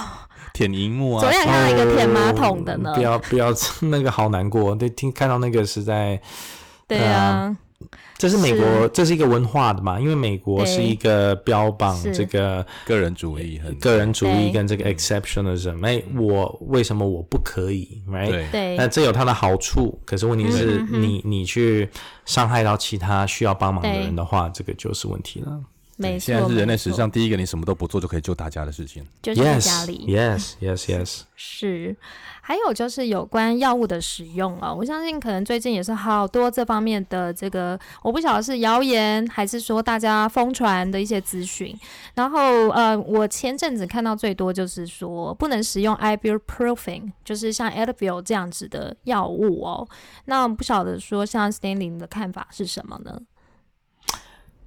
[0.54, 1.22] 舔荧幕啊？
[1.22, 3.54] 昨天看到一个舔马桶的呢，哦、不要不要，
[3.90, 6.22] 那个好难过，对，听看到那个是在，
[6.88, 7.56] 对啊。
[8.16, 10.00] 这是美国，是这是一个文化的嘛？
[10.00, 15.84] 因为美国是一个标榜这个个人主义，很个人主义跟这个 exceptionalism。
[15.84, 18.52] 哎，我为什么我不可以？Right？
[18.52, 21.90] 对，那这有它的好处，可是问题是你你去
[22.24, 25.60] 伤害到其他需要帮忙的人的话，这个就是问题了。
[26.02, 30.06] 没错，现在是人类史上第一个你什么都不做就可以救大家的事情，就是在家里。
[30.08, 31.22] Yes，Yes，Yes，yes。
[31.36, 31.96] 是。
[32.44, 41.74] 还有就是有关药物的使用啊，我相信可能最近也是好多这方面的这个，我不晓得是谣言还是说大家疯传的一些资讯。
[42.16, 49.88] 然后呃，我前阵子看到最多就是说不能使用 ibuprofen，就是像 Advil 这样子的药物哦。
[50.26, 53.22] 那不晓得说像 Stanley 的看法是什么呢？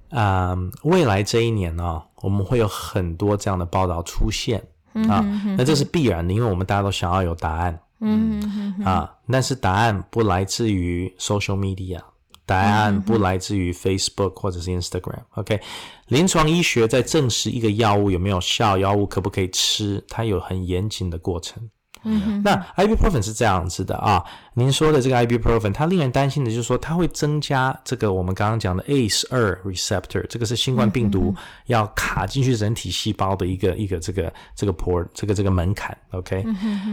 [0.09, 4.61] 啊、um，未来这一年呢、哦，我们会有很多这样的报道出现。
[5.09, 5.21] 啊，
[5.57, 7.77] 那这是必然的，因为我们大家都想要有答案。
[7.99, 11.99] 嗯啊，但是答案不来自于 social media，
[12.45, 15.19] 答案不来自于 Facebook 或者是 Instagram。
[15.31, 15.59] OK，
[16.07, 21.69] 临床医学在证实一个药物有没有效，药物可不可以吃，它有很严谨的过程。
[22.05, 36.45] 嗯，那 ibuprofen 是这样子的啊，您说的这个 ibuprofen，它令人担心的就是说，它会增加这个我们刚刚讲的 ACE 二 receptor，这个是新冠病毒要卡进去人体细胞的一个一个这个这个 port，这个这个门槛，OK，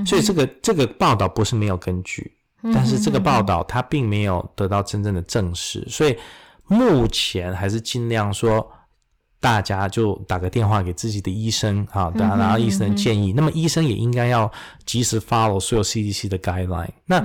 [0.07, 2.33] 所以这个这个报道不是没有根据，
[2.73, 6.17] 但是这个报道它并没有得到真正的证实，所以
[6.67, 8.67] 目前还是尽量说。
[9.43, 13.33] 大家就打个电话给自己的医生啊，拿拿医生的建议。
[13.33, 14.51] 那么医生也应该要
[14.87, 16.91] 及时 follow 所有 CDC 的 guideline。
[17.07, 17.21] 那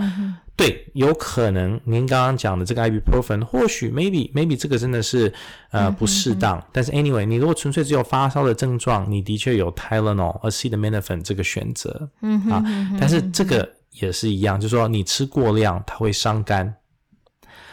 [0.56, 5.32] 对，有可能您刚刚讲的这个 ibuprofen，或许 maybe maybe 这个真的是
[5.70, 6.60] 呃不适当。
[6.72, 12.10] 但是 anyway，你如果纯粹只有发烧的症状，你的确有 Tylenol、acetaminophen 这个选择。
[12.24, 12.64] 嗯啊，
[13.00, 16.74] 但是这个也是一样，就是说你吃过量，它会伤肝。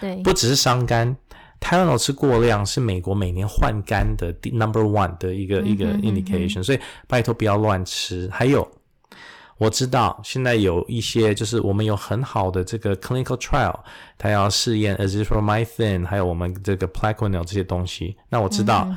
[0.03, 1.17] 对，不只是伤肝。
[1.61, 8.29] Tylenol 吃过量是美国每年换肝的 number one 的一个、嗯、一个 indication，所以拜托不要乱吃。
[8.31, 8.69] 还有，
[9.57, 13.79] 我知道现在有一些，就是我们有很好的这个 clinical trial，
[14.25, 18.17] 它要试验 azithromycin，还有我们这个 Plaquenil 这些东西。
[18.31, 18.89] 那我知道，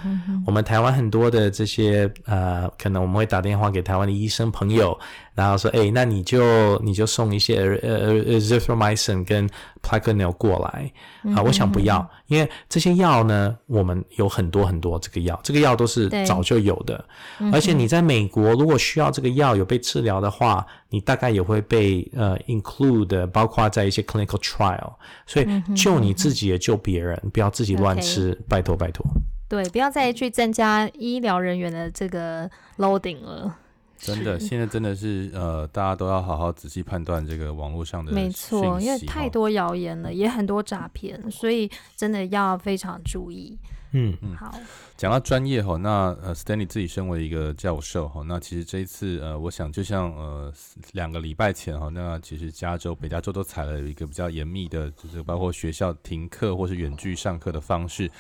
[0.46, 4.98] 我们台湾很多的这些呃，可能我们会打电话给台湾的医生朋友，
[5.36, 9.50] 然后说，哎，那你就你就送一些呃 azithromycin 跟
[9.84, 10.90] Plaquenil 过来
[11.36, 11.44] 啊。
[11.44, 17.04] 我想不要，因为这些药呢，我们有很多很多这个药，这个药都是早就有的，
[17.52, 20.38] 而且你在美国如果需要这个药有被治疗的话。
[20.38, 24.94] 话，你大概也会被呃 include，包括在一些 clinical trial，
[25.25, 28.39] 所以救你自己也救别人，不要自己乱吃，Okay.
[28.47, 29.06] 拜托拜托。
[29.49, 33.58] 对，不要再去增加医疗人员的这个 loading 了。
[33.98, 38.12] 真的，现在真的是呃，大家都要好好仔细判断这个网络上的。
[38.12, 43.58] 没错，因为太多谣言了，也很多诈骗，所以真的要非常注意。
[43.92, 44.54] 嗯嗯，好。
[44.98, 50.54] 讲到专业哈，那呃，Stanley 自己身为一个教授哈，那其实这一次呃，我想就像呃
[50.92, 58.12] 两个礼拜前哈，那其实加州北加州都采了一个比较严密的，就是包括学校停课或是远距上课的方式。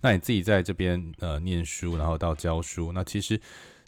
[0.00, 3.40] 那你自己在这边呃念书，然后到教书，那其实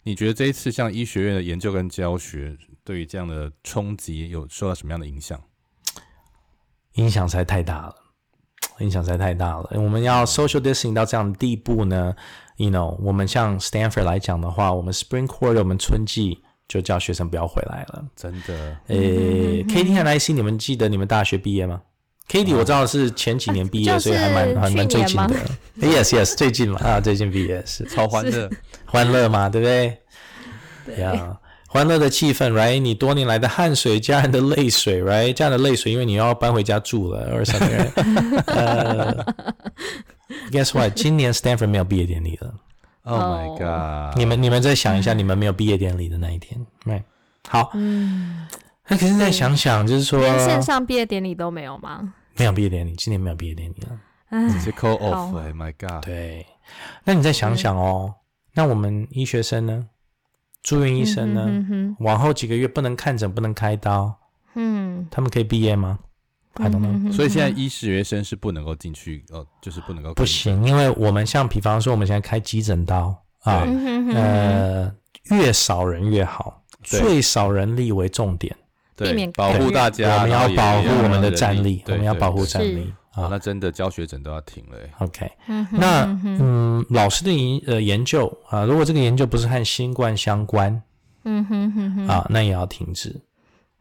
[0.07, 5.41] 你觉得这一次像医学院的研究跟教学，对于这样的冲击有受到什么样的影响？
[6.93, 7.95] 影响实在太大了。
[8.81, 9.67] 影响实在太大了。
[9.73, 12.15] 我们要 social distancing 到这样的地步呢
[12.57, 18.05] ？You know，我们像 Stanford 来讲的话，我们 Spring Quarter 我们春季就叫学生不要回来了。
[18.15, 18.77] 真的。
[18.89, 21.81] 诶，Katie 和 IC，你们记得你们大学毕业吗
[22.29, 25.35] ？Katie 我知道是前几年毕业，所以还蛮还蛮最近的。
[25.81, 28.49] Yes Yes，最近嘛啊，最近毕业是 超欢乐，
[28.85, 29.97] 欢乐嘛，对不对？
[30.85, 31.37] 对呀。
[31.67, 32.79] 欢乐的气氛，right？
[32.79, 35.33] 你多年来的汗水，家人的泪水，right？
[35.33, 37.91] 家人的泪水，因为你要搬回家住了，二三个人。
[38.45, 39.25] 呃
[40.51, 40.93] ，Guess what？
[40.95, 42.53] 今年 Stanford 没有毕业典礼了。
[43.03, 44.17] Oh my god！
[44.17, 47.03] 你们你们再想一下，你们没有毕业典礼的那一天，right？
[47.49, 48.47] 好，嗯，
[48.87, 52.13] 那可是再想想，就是说，连线上毕业典礼都没有吗？
[52.37, 53.99] 没有毕业典礼，今年没有毕业典礼了。
[54.29, 56.03] 哎，直接 call off！My god！
[56.03, 56.45] 对，
[57.03, 58.13] 那你再想想哦，
[58.53, 59.87] 那我们医学生呢？
[60.63, 61.45] 住院医生呢？
[61.47, 64.13] 嗯、哼哼往后几个月不能看诊，不能开刀。
[64.55, 65.99] 嗯，他们可以毕业吗？
[66.55, 67.11] 还懂吗？
[67.11, 70.13] 所以现在医学生是不能够进去，呃，就是不能够。
[70.13, 73.07] 不行，因为我们像比方说，我们现在开急诊刀
[73.41, 73.63] 啊，
[74.13, 74.91] 呃，
[75.31, 78.55] 越少人越好，最少人力为重点，
[78.97, 80.15] 避免保护大家。
[80.15, 82.93] 我们要保护我们的战力，我们要保护战力。
[83.11, 84.77] 啊，那真的教学诊都要停了。
[84.99, 85.31] OK，
[85.71, 90.81] 那嗯，老师的研呃研究啊，如果这个研究不是和新冠相关，
[91.23, 93.15] 嗯哼哼哼，啊，那也要停止。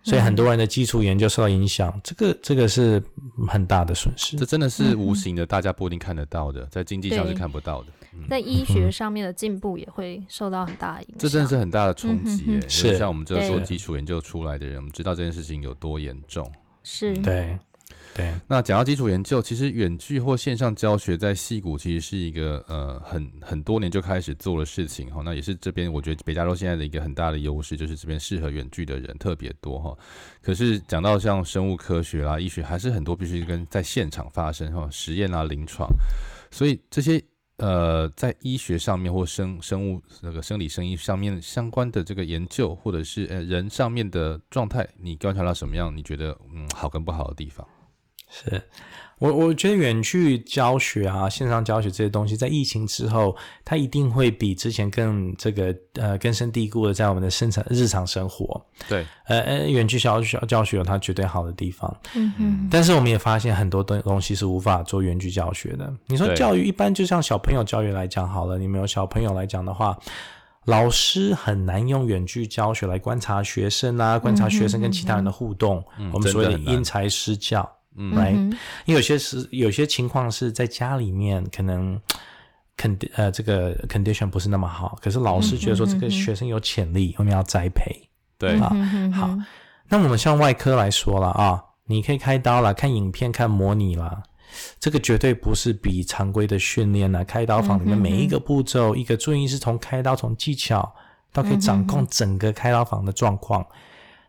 [0.04, 3.02] 所以很多人的基础研究受到影响，这个这个是
[3.48, 4.36] 很大的损失。
[4.36, 7.88] 这真的是无形的，大家不一定看得到的，在经济上是看不到的。
[8.28, 11.18] 在医学上面的进步也会受到很大的影响。
[11.18, 16.50] 这真的是很大的冲击诶，是像我们这个做基础研究出来的人，我们知道这件事情有多严重。
[16.82, 17.58] 是，对。
[18.16, 25.20] 对，那讲到基础研究，其实远距或线上教学在戏谷其实是一个呃很很多年就开始做的事情哈。
[25.24, 29.98] 那也是这边我觉得北加州现在的一个很大的优势，就是这边适合远距的人特别多哈。
[30.40, 35.90] 可是讲到像生物科学啦、医学，还是很多必须跟在现场发生哈，实验啊、临床。
[36.52, 37.20] 所以这些
[37.56, 45.96] 呃在医学上面或生生物那个生理声音上面相关的这个研究，或者是呃人上面的状态，你观察到什么样？
[45.96, 47.66] 你觉得嗯好跟不好的地方？
[48.28, 48.60] 是
[49.24, 53.34] 我，我觉得远距教学啊，线上教学这些东西，在疫情之后，
[53.64, 58.62] 它一定会比之前更这个呃根深蒂固的在我们的生产日常生活。
[58.86, 61.96] 对，呃呃，远距教学教学有它绝对好的地方。
[62.14, 62.68] 嗯嗯。
[62.70, 65.90] 但是我们也发现很多东东西是无法做远距教学的。
[66.06, 69.98] 你说教育一般就像小朋友教育来讲好了，你没有小朋友来讲的话，
[70.66, 75.82] 老师很难用远距教学来观察学生啊，观察学生跟其他人的互动。
[75.98, 77.66] 嗯，我们所谓的因材施教。
[77.96, 78.34] 嗯，right，
[78.86, 82.00] 因为有些是有些情况是在家里面可能
[82.76, 88.58] condi 呃这个 condition 不是那么好，可是老师觉得说这个学生有潜力，我们要栽培，对。
[88.58, 88.68] 啊，
[89.14, 89.36] 好，
[89.88, 94.22] 那我们像外科来说了啊，你可以开刀了，看影片，看模拟了，
[94.80, 100.92] 这个绝对不是比常规的训练呢，开刀房里面每一个步骤，一个注意是从开刀从技巧
[101.32, 103.64] 到可以掌控整个开刀房的状况，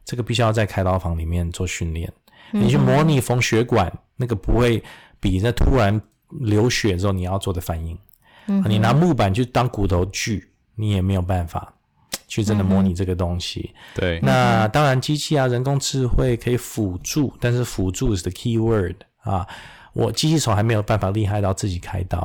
[0.04, 2.12] 这个必须要在开刀房里面做训练。
[2.60, 4.84] 你去模拟缝血管，那个不会
[5.20, 6.02] 比那突然
[6.42, 7.98] 流血之后你要做的反应。
[8.48, 11.74] 嗯、你拿木板去当骨头锯，你也没有办法
[12.28, 13.72] 去真的模拟这个东西。
[13.74, 19.48] 嗯、对，那当然机器啊、人工智慧可以辅助，但是辅助是 the key word 啊。
[19.94, 22.20] 我机器手还没有办法厉害到自己开刀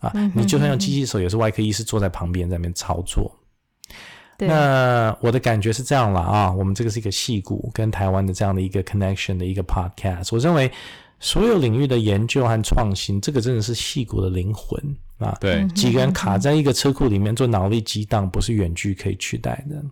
[0.00, 0.10] 啊。
[0.14, 3.30] 嗯、你就算用机器手，也是外科医师坐在旁边在那边操作。
[4.46, 10.28] 那我的感觉是这样了啊，我们这个是一个戏骨跟台湾的这样的一个 connection 的一个 podcast。
[10.30, 10.70] 我认为
[11.18, 14.80] 所有领域的研究和创新，这个真的是戏骨的灵魂
[15.18, 15.36] 啊。
[15.40, 19.82] 对，几个人卡在一个车库里面做脑力激荡，不是远距可以取代的。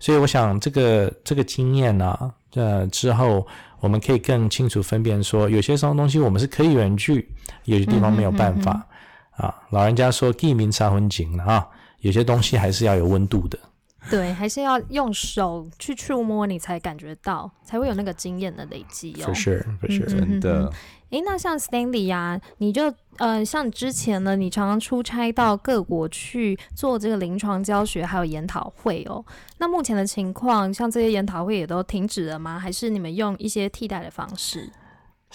[0.00, 3.46] 所以我想这个这个经验呢、啊，呃之后
[3.78, 7.28] 我们可以更清楚分辨说，有些什么东西我们是可以远距，
[7.66, 8.84] 有些地方没有办法
[9.36, 9.54] 啊。
[9.70, 11.68] 老人家说“地名杀魂井”了啊，
[12.00, 13.56] 有些东西还是要有温度的。
[14.10, 19.26] 对，还是要用手去触摸，你才感觉到，才会有那个经验的累积哦。
[19.26, 20.70] For sure, for sure，真的。
[21.10, 29.24] 诶，那像 Stanley 呀、啊，你就呃，像之前呢，你常常出差到各国去做这个临床教学，还有研讨会哦。
[29.58, 32.58] 那目前的情况，像这些研讨会也都停止了吗？
[32.58, 34.68] 还是你们用一些替代的方式？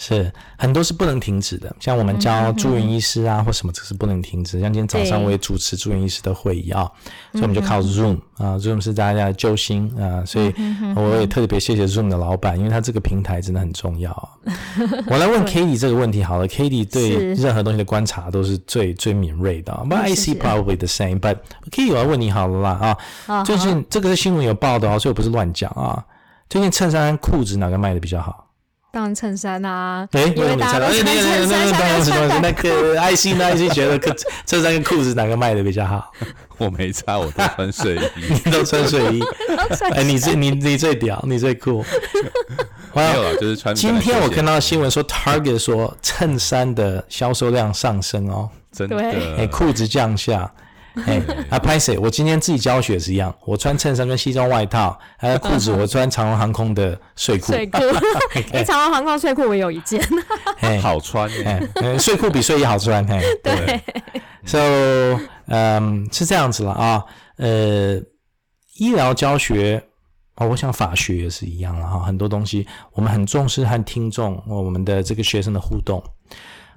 [0.02, 4.58] 是很多是不能停止的，像我们教住院医师啊，嗯、或什么，这是不能停止。
[4.58, 6.90] 像今天早上我也主持住院医师的会议啊，
[7.32, 10.54] 所以我们就靠 Zoom 啊，Zoom 是大家的救星啊，所以
[10.96, 14.10] 我也特别谢谢 Zoom 的老板，因为他这个平台真的很重要。
[15.06, 19.70] 我来问 Katie 这个问题好了，Katie 对任何东西的观察都是最最敏锐的。
[19.86, 21.36] But I see probably the same，but
[21.70, 22.96] Katie 我要问你好了啦
[23.26, 26.02] 啊，最近这个是新闻有报的哦，所以我不是乱讲啊。
[26.48, 28.46] 最近衬衫裤子哪个卖的比较好？
[28.92, 32.10] 当然衬衫啊，哎、欸，因为大家都穿衬衫，当然是
[32.40, 33.98] 那个 IC 那 IC 觉得
[34.44, 36.10] 衬衫跟裤子哪个卖的比较好？
[36.58, 38.00] 我没差，我都穿睡衣，
[38.44, 39.22] 你都穿睡衣，
[39.92, 41.84] 哎、欸，你最你你最屌，你最酷。
[42.92, 43.72] 没有了，就是穿。
[43.72, 48.98] 今天我看到新闻说，Target 说衬衫的销售量上升哦，真的，
[49.38, 50.52] 哎，裤子降下。
[51.06, 51.96] 哎，啊，拍谁？
[51.98, 57.52] 我今天自己教学是一样，我穿衬衫跟西装外套，还有裤子，我穿长荣航空的睡裤。
[57.52, 57.78] 睡裤，
[58.52, 60.02] 哎，长荣航空睡裤我有一件，
[60.82, 61.30] 好穿。
[61.44, 61.60] 哎，
[61.98, 63.06] 睡裤比睡衣好穿。
[63.06, 63.80] 嘿，对。
[64.44, 67.04] So，嗯，是这样子了啊。
[67.36, 67.96] 呃，
[68.78, 69.82] 医疗教学，
[70.36, 72.00] 哦，我想法学也是一样了哈。
[72.00, 76.02] 很多东西我们很重视和听众，我们的这个学生的互动。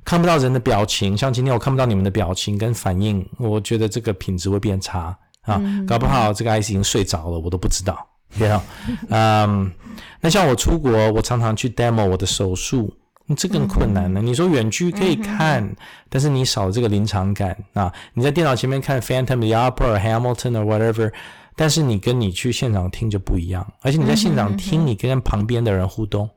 [0.06, 7.98] 看不到人的表情，像今天我看不到你们的表情跟反应，我觉得这个品质会变差啊，嗯、搞不好这个 IC 已经睡着了，我都不知道。
[8.40, 8.64] 对啊，
[9.10, 9.72] 嗯，
[10.20, 12.92] 那像我出国，我常常去 demo 我的手术，
[13.38, 14.22] 这更困难了。
[14.22, 15.76] 嗯、你说远距可以看，嗯、
[16.10, 17.94] 但是你少了这个临场感啊。
[18.14, 21.14] 你在电脑前面看 Phantom、The Opera、Hamilton or whatever，
[21.56, 26.28] 但是你跟你去现场听就不一样，而且你在现场听，你跟旁边的人互动。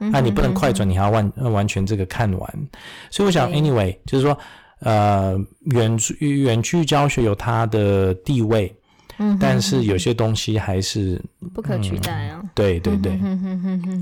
[0.00, 2.68] 那、啊、你不能快转，你还要完完全这个看完，
[3.10, 4.36] 所以我想，anyway，就是说，
[4.80, 8.74] 呃，远远距教学有它的地位。
[9.18, 12.42] 嗯，但是有些东西还是不可取代啊。
[12.54, 13.18] 对对对，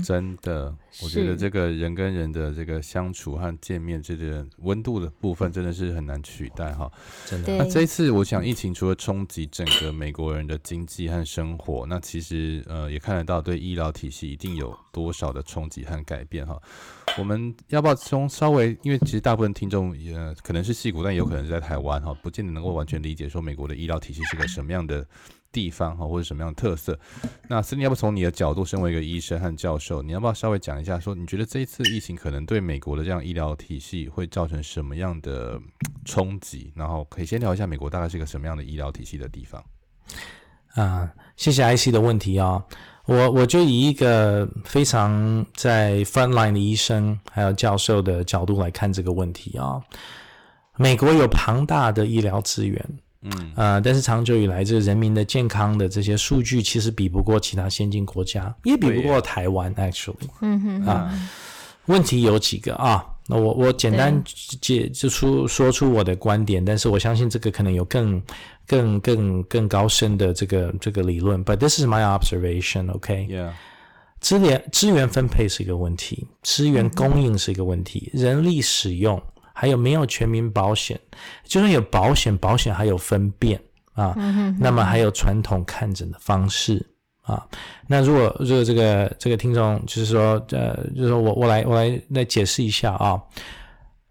[0.03, 6.91] 真的，我觉得这个人跟人的这个相处和见面，这个温度的部分真的是很难取代哈。
[7.25, 7.57] 真的。
[7.57, 16.59] 那这一次，我想疫情除了冲击整个美国人的经济和生活，那其实呃也看得到对医疗体系一定有多少的冲击和改变哈。
[17.17, 20.13] 我们要不要从稍微，因为其实大部分听众也
[20.43, 25.05] 可能是戏骨，但也有可能是在台湾哈，不见得能够完全理解说美国的医疗体系是个什么样的
[25.51, 26.97] 地方哈，或者什么样的特色。
[27.47, 35.59] 那森尼，要不从你的角度，身为一个医生和教授，你要不要稍微讲一下，说你觉得这一次疫情可能对美国的这样医疗体系会造成什么样的
[36.05, 36.71] 冲击？
[36.75, 39.63] 然后可以先聊一下美国大概是一个什么样的医疗体系的地方。
[40.75, 42.63] 啊，谢谢 IC 的问题啊、哦。
[43.05, 49.83] 我我就以一个非常在 frontline 的医生还有教授的角度来看这个问题啊、哦。
[50.77, 61.29] 美国有庞大的医疗资源，嗯啊、呃，但是长久以来，这个人民的健康的这些数据其实比不过其他先进国家，也比不过台湾，actually，嗯哼啊，
[61.85, 63.05] 问题有几个啊？
[63.27, 64.23] 那我我简单
[64.61, 68.21] 解就出说出我的观点，但是我相信这个可能有更。
[68.69, 73.27] 更更更高深的这个这个理论，but this is my observation，OK？、Okay?
[73.27, 73.49] Yeah.
[74.19, 79.19] 资源资源分配是一个问题，资源供应是一个问题，嗯、人力使用
[79.59, 80.97] 还有没有全民保险，
[81.43, 86.81] 就算有保险，保险还有分辨啊，嗯、哼那么还有传统看诊的方式
[87.23, 87.45] 啊。
[87.85, 93.21] 那如果如果这个这个听众就是说呃，就是说我我来我来来解释一下啊，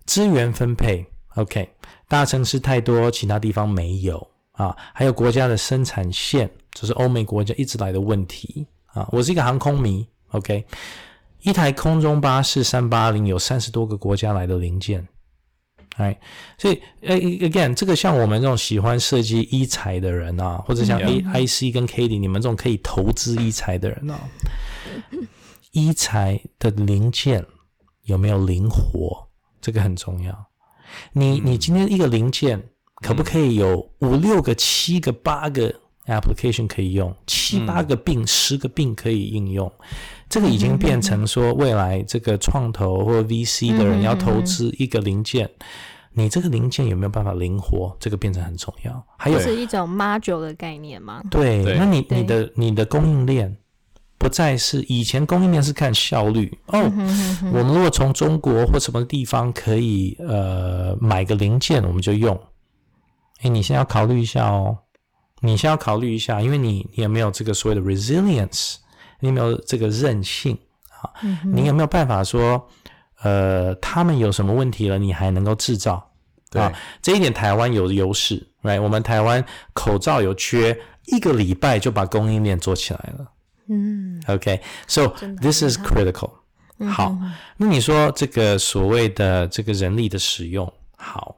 [0.05, 1.03] 资源分配
[1.37, 1.67] ，OK？
[2.07, 4.29] 大城市太多，其他地方没有。
[4.53, 9.09] 啊，还有国家的生产线，这是欧美国家一直来的问题啊。
[9.13, 10.65] 我是一个航空迷，OK，
[11.43, 15.07] 一台空中巴士三八零有三十多个国家来的零件，
[15.99, 16.19] 哎，
[16.57, 24.19] 所以，again，这个像我们这种喜欢设计一材的人啊，或者像 A I C 跟 Katie 你们这种可以投资一材的人啊，
[25.73, 27.45] 一材的零件
[28.05, 29.29] 有没有灵活？
[29.61, 30.47] 这个很重要。
[31.13, 32.71] 你你今天一个零件。
[33.01, 35.73] 可不可以有五六个、七个、八个
[36.09, 39.71] application 可以用，七八个病、十个病可以应用。
[40.29, 45.49] 这个已经变成说，未来这个创投或 VC 的人要投资一个零件，
[46.13, 47.97] 你这个零件有没有办法灵活？
[47.99, 49.07] 这个变成很重要。
[49.17, 51.23] 还有是一种 module 的概念吗？
[51.31, 53.57] 对，那你你的你的供应链
[54.19, 56.81] 不再是以前供应链是看效率哦。
[57.53, 62.39] 我们如果从中国或什么地方可以呃买个零件，我们就用。
[63.41, 64.77] 哎，你先要考虑一下哦，
[65.41, 68.77] 你先要考虑一下，因为你你有没有这个所谓的 resilience？
[69.21, 70.57] 你有没有这个韧性
[71.01, 71.11] 啊？
[71.23, 72.69] 嗯、你有没有办法说，
[73.23, 76.05] 呃，他们有什么问题了，你还能够制造？
[76.51, 76.73] 对啊，
[77.03, 78.81] 这一点台湾有优势，right？
[78.81, 83.31] 我们台湾口罩有缺，一个礼拜就把供应链做起来了。
[83.69, 86.31] 嗯，OK，so、okay, this is critical。
[86.89, 87.15] 好，
[87.57, 91.37] 那你说这个所谓的这个人力的使用，好，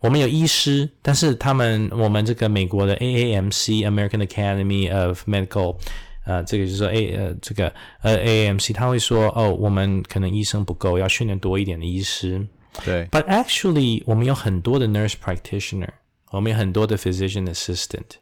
[0.00, 5.76] 我们有医师，但是他们我们这个美国的 AAMC（American Academy of Medical）。
[6.24, 7.72] 呃，这个就是说，A，呃，这个
[8.02, 12.46] 呃，AAMC 他会说，哦，我们可能医生不够，要训练多一点的医师。
[12.84, 13.06] 对。
[13.06, 15.88] But actually，我们有很多的 nurse practitioner，
[16.30, 18.18] 我们有很多的 physician assistant，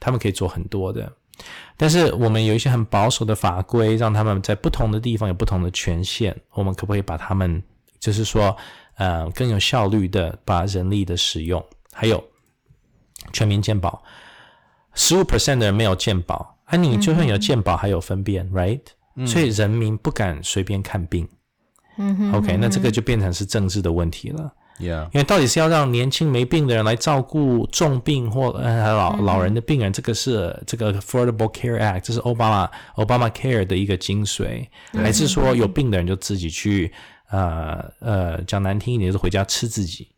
[0.00, 1.12] 他们可以做很多的。
[1.76, 6.36] 但是我们有一些很保守的法规，让他们在不同的地方有不同的权限。
[6.54, 7.62] 我们可不可以把他们，
[8.00, 8.56] 就是说，
[8.96, 12.22] 呃，更有效率的把人力的使用，还有
[13.32, 14.02] 全民健保，
[14.94, 16.56] 十五 percent 的人没有健保。
[16.64, 18.80] 啊，你就算有健保，还有分辨、嗯、，right？、
[19.16, 21.28] 嗯、所以人民不敢随便看病。
[21.98, 24.52] 嗯哼，OK，那这个就变成是政治的问题了。
[24.80, 36.92] Yeah，因为到底是要让年轻没病的人来照顾重病或呃老老人的病人，这个是这个 Affordable Care Act，这是奥巴马 Obama Care 的一个精髓，还是说有病的人就自己去
[37.30, 40.08] 呃呃讲难听一点，就是回家吃自己？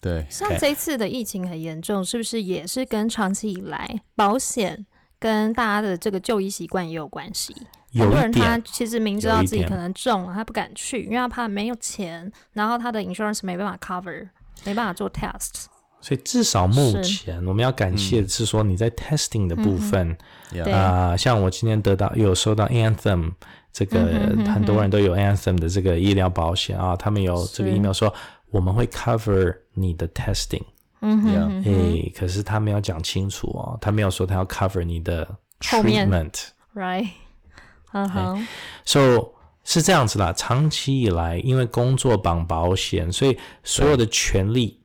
[0.00, 4.86] 对，像这次的疫情很严重，是不是也是跟长期以来保险？
[5.18, 7.54] 跟大家的这个就医习惯也有关系。
[7.94, 14.28] 很多人他其实明知道自己可能中了，他不敢去，因为他怕没有钱，然后他的 insurance 没办法 cover，
[14.64, 15.66] 没办法做 test。
[16.02, 20.18] 所以至少目前我们要感谢的是说你在 testing 的部分，啊、
[20.50, 23.32] 嗯呃，像我今天得到有收到 Anthem
[23.74, 28.14] 这个、嗯、很多人都有 Anthem 的这个医疗保险啊，他们有这个 email 说
[28.50, 30.62] 我们会 cover 你的 testing。
[31.00, 35.28] 嗯哼，诶、欸，可是他没有讲清楚哦，他没有说他要 cover 你的
[35.60, 37.08] treatment，right？
[37.92, 38.46] 嗯哼
[38.84, 39.28] ，so
[39.64, 40.32] 是这样子啦。
[40.32, 44.80] 长期以来，因为工作绑保险，所以所有的权利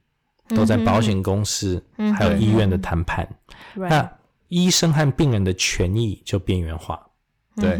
[0.49, 1.81] 都在保险公司
[2.17, 3.25] 还有医院的谈判。
[3.75, 4.11] 那
[4.49, 6.99] 医生和病人的权益就边缘化。
[7.59, 7.79] 对，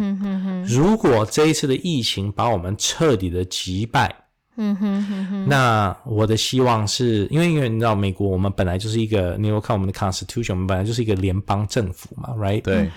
[0.67, 4.13] 如果这一次的疫情把我们彻底的击败。
[4.61, 12.61] 嗯哼哼哼，那我的希望是因为因为你知道美国，我们本来就是一个，你有看我们的 Constitution，我们本来就是一个联邦政府嘛，right？
[12.61, 12.91] 对。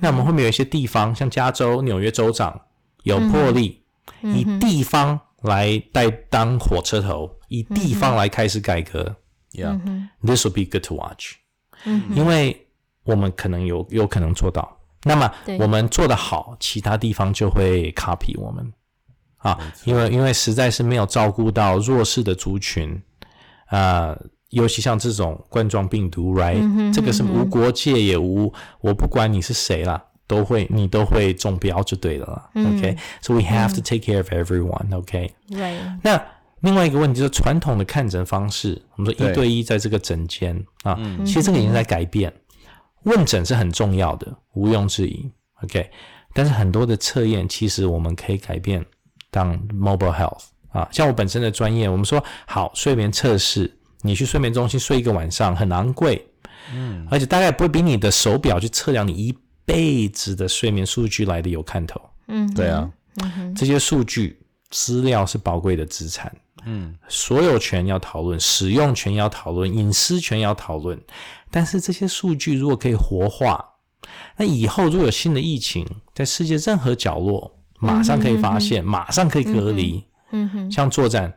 [0.00, 2.60] 那我们后面有一些地方，像加州、纽约州长
[3.02, 3.82] 有魄力，
[4.22, 9.16] 以地方来带当火车头，以地方来开始改革。
[9.50, 11.32] Yeah，this will be good to watch。
[12.14, 12.68] 因为
[13.02, 18.72] 我们可能有有可能做到，那么我们做得好，其他地方就会 copy 我们。
[19.38, 22.92] 啊，因为因为实在是没有照顾到弱势的族群，
[23.66, 32.50] 啊、呃，尤其像这种冠状病毒，right？、嗯、哼哼哼这个是无国界也无，我不管你是谁啦，都会你都会中标就对了啦。
[32.56, 34.92] 嗯、OK，so we have to take care of everyone。
[34.92, 35.78] OK，对。
[36.02, 36.20] 那
[36.62, 42.32] 另外一个问题就是传统的看诊方式，我们说一对一在这个诊间啊，嗯、其实这个已经在改变。
[43.08, 45.30] 问诊是很重要的，毋庸置疑。
[45.62, 45.90] OK，
[46.34, 48.84] 但是很多的测验其实我们可以改变。
[49.30, 56.26] 当 mobile health 啊，像我本身的专业，我们说好睡眠测试，你去睡眠中心睡一个晚上很昂贵，
[56.72, 59.36] 嗯，而且大概不会比你的手表去测量你一
[59.66, 62.90] 辈子的睡眠数据来的有看头，嗯，对啊，
[63.22, 64.40] 嗯，这些数据
[64.70, 66.34] 资料是宝贵的资产，
[66.64, 71.00] 嗯，所有权要讨论，使用权要讨论，隐私权要讨论，
[71.50, 73.64] 但是这些数据如果可以活化，
[74.36, 77.54] 那以后如果有新的疫情，在世界任何角落。
[77.80, 80.04] 马上可以发现，嗯、哼哼马上可以隔离。
[80.32, 81.32] 嗯哼，像作战，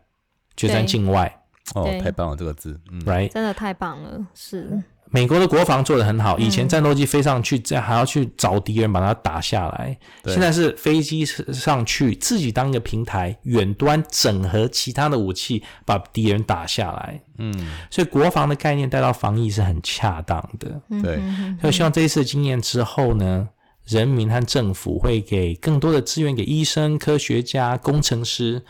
[0.57, 1.31] 决战境外。
[1.75, 4.81] 哦，太棒了，这个字，嗯，right，真的太棒了，是。
[5.11, 9.97] 美国的国防做得很好，以前战斗机飞上去，这还要去找敌人把它打下来。
[10.23, 10.33] 对。
[10.33, 17.21] 现在是飞机上去，自己当一个平台，远端整合其他的武器，把敌人打下来。
[17.37, 17.53] 嗯，
[17.89, 20.81] 所以国防的概念带到防疫是很恰当的。
[21.01, 21.19] 对，
[21.59, 23.49] 所以希望这一次经验之后呢，
[23.85, 28.63] 人民和政府会给更多的资源给医生、科学家、工程师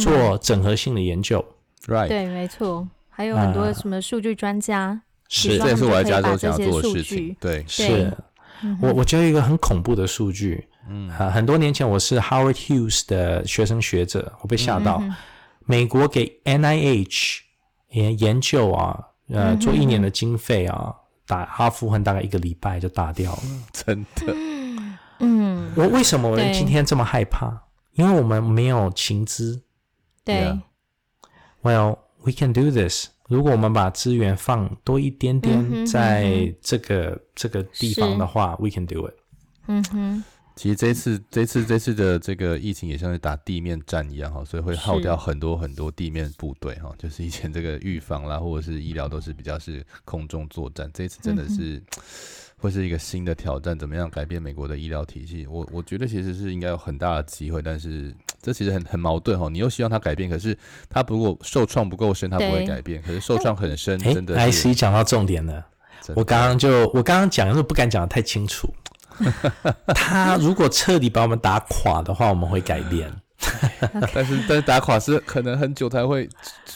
[0.00, 1.44] 做整合性的研究，
[1.88, 2.08] 嗯、，right？
[2.08, 5.02] 对，没错，还有很多什么数据专家，
[5.32, 7.34] 是，这也是我来加州想要做的事情。
[7.40, 8.14] 对，是。
[8.80, 15.12] 我我觉得一个很恐怖的数据，嗯，啊，很多年前我是 Howard Hughes 的学生学者，我被吓到，嗯、
[15.64, 17.38] 美国给 NIH
[17.88, 20.94] 研研究啊，呃，做一年的经费啊，
[21.26, 24.32] 打哈佛很大概一个礼拜就打掉了， 真的，
[25.18, 27.64] 嗯，我为什么我今天这么害怕？
[27.94, 29.62] 因为我们没有情资，
[30.24, 30.56] 对
[31.62, 33.08] ，Well we can do this。
[33.32, 39.14] 如果我们把资源放多一点点在这个、嗯、这个地方的话，we can do it。
[39.66, 40.22] 嗯哼，
[40.54, 46.94] 其实这次这次这次的这个疫情也像是打地面战一样哈，所以会耗掉很多很多地面部队哈。
[46.98, 51.76] 就是以前这个预防啦或者是医疗都是比较是空中作战，这次真的是。
[51.76, 51.82] 嗯
[52.62, 55.44] 会是一个新的挑战，怎么样改变美国的医疗体系？
[55.50, 59.48] 我我觉得其实是应该有很大的机会，但是 这其实很很矛盾哈。
[59.48, 60.56] 你又希望它改变，可是
[60.88, 63.02] 它如果受创不够深，它不会改变。
[63.02, 64.36] 可是受创很深，真的。
[64.36, 65.66] IC 讲到重点了，
[66.14, 68.72] 我刚刚就我刚刚讲，但是不敢讲的太清楚。
[69.92, 73.12] 他如果彻底把我们打垮的话，我们会改变。
[74.14, 76.28] 但是但是打垮是可能很久才会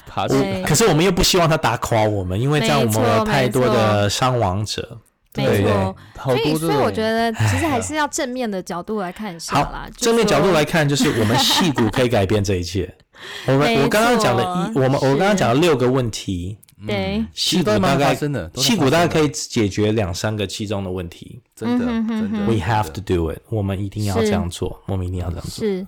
[0.05, 0.62] 爬起来。
[0.62, 4.99] 可是我们又不希望他打垮我们，因为这样我们有太多的伤亡者。
[5.37, 9.89] 没错， 所以所以我觉得 其实还是要正面的角度来看一下啦。
[9.97, 12.93] 正面角度来看，就是我们戏骨可以改变这一切。
[13.47, 14.43] 我们我刚刚讲了
[14.74, 16.59] 一，我们我刚刚讲了六个问题。
[16.87, 21.41] 对，戏骨大概真的，戏骨大概可以解决两三个其中的问题。
[21.55, 22.39] 真的，真的。
[22.41, 25.66] We have to do it，我们一定要这样做，我们一定要这样做。
[25.66, 25.87] 是，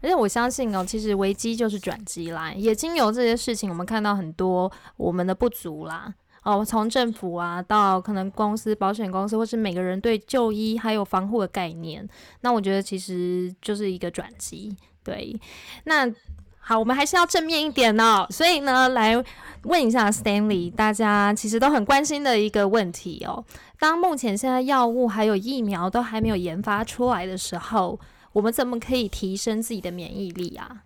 [0.00, 2.52] 而且我相信哦，其实危机就是转机啦。
[2.52, 6.14] 也经由这些事情，我们看到很多我们的不足啦。
[6.48, 12.08] 哦，从政府啊到可能公司、保险公司，或是每个人对就医还有防护的概念，
[12.40, 14.74] 那我觉得其实就是一个转机。
[15.04, 15.38] 对，
[15.84, 16.10] 那
[16.58, 18.26] 好，我们还是要正面一点哦。
[18.30, 19.22] 所以呢，来
[19.64, 23.44] 问一下 Stanley，大家其实都很关心的一个问题哦。
[23.78, 28.00] 当目前现在药物还有疫苗都还没有研发出来的时候，
[28.32, 30.84] 我们怎么可以提升自己的免疫力啊？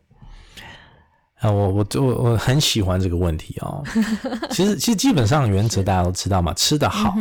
[1.42, 3.82] 啊，我我我我很喜欢这个问题哦。
[4.50, 7.14] 其实其实基本上原则大家都知道嘛，吃得好。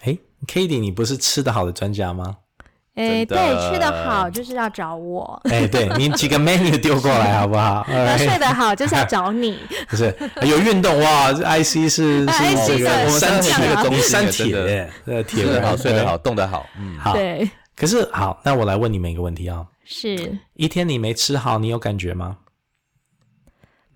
[0.00, 0.16] 哎
[0.46, 2.36] ，Katie，你不是吃得好的专家吗？
[2.94, 3.36] 哎，对，
[3.70, 5.38] 吃得好就是要找我。
[5.50, 7.84] 哎，对，你几个 menu 丢过来 好不好？
[7.88, 9.58] 那睡得好就是要找你。
[9.88, 11.30] 不是有运动哇？
[11.30, 12.26] 这 IC 是是
[12.66, 16.66] 这个我们三铁的东西，三铁，呃，铁得好，睡得好，动得好。
[16.80, 17.12] 嗯，好。
[17.12, 17.46] 对。
[17.76, 19.66] 可是好，那我来问你们一个问题啊。
[19.84, 20.34] 是。
[20.54, 22.38] 一天你没吃好，你有感觉吗？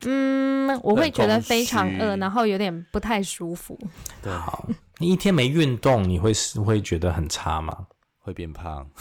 [0.07, 3.79] 嗯，我会觉得非常饿，然后有点不太舒服。
[4.23, 6.33] 对，好，你一天没运动，你会
[6.65, 7.87] 会觉得很差吗？
[8.19, 8.89] 会变胖。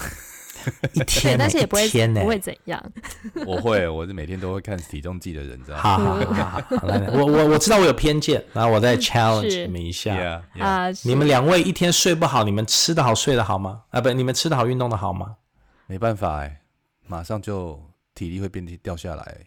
[0.91, 2.83] 一天，但是也不会不会怎样。
[3.45, 5.81] 我会，我是每天都会看体重计的人，知道吗？
[5.83, 5.97] 好
[6.33, 10.13] 好好，好，来来，我我我知道我有偏见，然后我再 challenge 你们一下
[10.59, 10.89] 啊。
[11.03, 13.83] 你们两位一天睡不好，你们吃得好睡得好吗？
[13.91, 15.37] 啊，不，你们吃得好运动得好吗？
[15.87, 16.59] 没办法哎，
[17.07, 17.81] 马上就
[18.13, 19.37] 体力会变掉下来。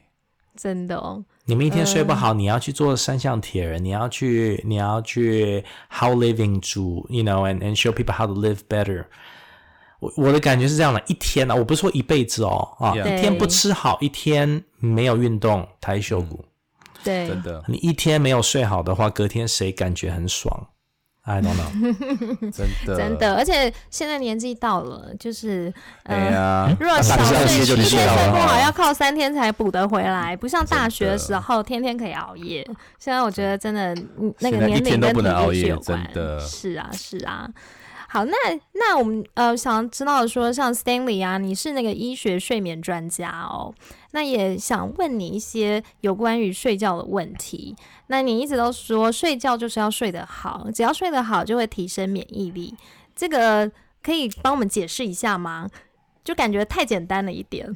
[0.56, 9.04] 真的哦，你们一天睡不好，嗯、你要去做三项铁人，你要去，你要去 how living 煮，you know，and and show people how to live better。
[9.98, 16.44] 我我的感觉是这样的，一天啊，我不是说一辈子哦，啊.一天不吃好，一天没有运动，抬袖骨，
[17.04, 20.68] 对，真的，你一天没有睡好的话，隔天谁感觉很爽
[21.24, 32.64] ？I don't know， 真的真的，而且现在年纪到了，就是呃，啊、如果小睡一天睡不好，要靠三天才补得回来，不像大学的时候天天可以熬夜。
[32.98, 33.94] 现在我觉得真的，
[34.40, 36.08] 那个年龄跟体力是有关。
[36.40, 37.48] 是啊，是啊。
[38.12, 38.36] 好，那
[38.74, 43.74] 那我们呃想知道说，像 Stanley 啊，你是那个医学睡眠专家哦，
[44.10, 47.74] 那也想问你一些有关于睡觉的问题。
[48.08, 52.74] 那你一直都说睡觉就是要睡得好，只要睡得好就会提升免疫力，
[53.16, 55.66] 这个可以帮我们解释一下吗？
[56.22, 57.74] 就感觉太简单了一点。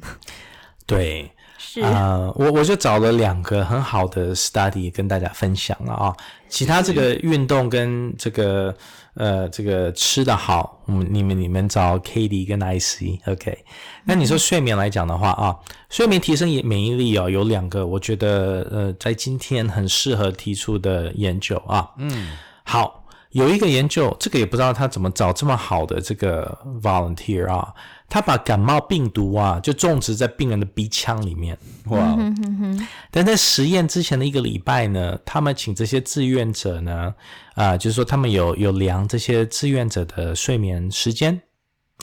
[0.85, 6.15] 对， 是啊、呃，我我就找了两个很好的 study 跟大家分享了啊，
[6.47, 8.77] 其他这个运动跟这个。
[9.17, 13.65] 呃，这个吃的好，我们你们你们找 Katie 跟 IC，OK？
[14.05, 15.57] 那你说睡眠来讲的话啊，
[15.89, 21.89] 睡眠提升免疫力哦，有两个，我觉得呃，在今天很适合提出的研究啊。
[21.97, 27.73] 嗯，好，有一个研究，这个也不知道他怎么找这么好的这个 volunteer 啊。
[28.09, 32.15] 他把感冒病毒啊，就种植在病人的鼻腔里面，哇！
[32.17, 37.13] 嗯、哼哼哼，但在实验之前的一个礼拜呢，他们请这些志愿者呢，
[37.55, 41.41] 啊、呃，就是说他们有有量这些志愿者的睡眠时间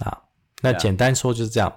[0.00, 0.18] 啊。
[0.60, 1.72] 那简单说就是这样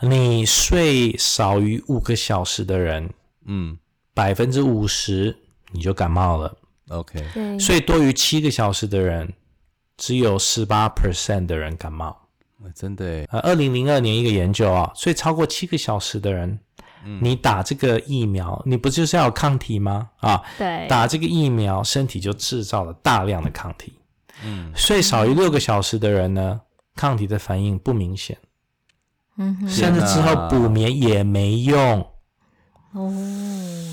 [0.00, 0.08] ，Yeah.
[0.08, 3.10] 你睡少于五个小时的人，
[3.46, 3.78] 嗯，
[4.14, 5.36] 百分之五十
[5.72, 6.56] 你就感冒了。
[6.88, 9.32] OK，对，睡多于七个小时的人，
[9.96, 12.23] 只有十八 percent 的人感冒。
[12.74, 16.58] 真的诶，呃，二零零二年一个研究啊，睡超过七个小时的人，
[17.04, 20.10] 嗯，你打这个疫苗，你不就是要有抗体吗？
[20.20, 23.94] 啊，对，打这个疫苗，身体就制造了大量的抗体。
[24.44, 26.60] 嗯，睡少于六个小时的人呢，
[26.94, 28.36] 抗体的反应不明显。
[29.36, 32.06] 嗯哼，甚至之后补眠也没用。
[32.94, 33.12] 哦，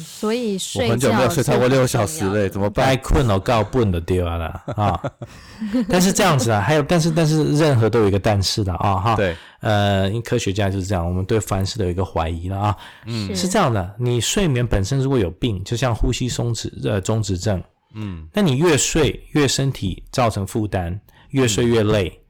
[0.05, 2.85] 所以睡很久没有睡超过六个小时嘞，怎么办？
[2.85, 4.45] 太困了，告笨的丢了
[4.75, 5.01] 啊！
[5.89, 9.15] 但是这样子啊，还有，但是但是任何都有一个但是的啊哈。
[9.15, 12.77] 对，呃，因为科学家就是这样，我们对凡事都有一个怀疑了啊。
[13.07, 17.59] 嗯，是这样的，你睡眠本身如果有病，就像呼吸松弛呃中止症，
[17.95, 20.99] 嗯，那你越睡越身体造成负担，
[21.29, 22.07] 越睡越累。
[22.15, 22.20] 嗯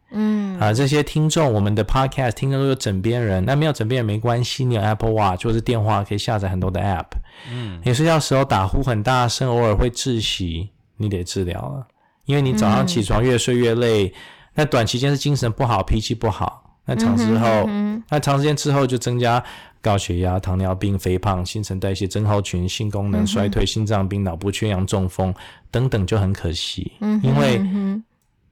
[0.60, 7.08] 啊，这些听众，我们的 podcast 听众都有枕边人，那没有枕边人没关系，你有 Apple Watch 或是电话可以下载很多的 app。
[7.50, 11.88] 嗯，你睡觉时候打呼很大声，偶尔会窒息，你得治疗了，
[12.26, 14.14] 因为你早上起床越睡越累，嗯、
[14.56, 19.44] 那短期间是精神不好、脾气不好，那长之后，嗯哼嗯哼那长时间之后就增加
[19.82, 25.34] 高血压、糖尿病、肥胖、新陈代谢症候群、性功能衰退、心脏病、脑部缺氧、中风
[25.72, 26.92] 等等，就很可惜。
[27.00, 27.62] 嗯，因为。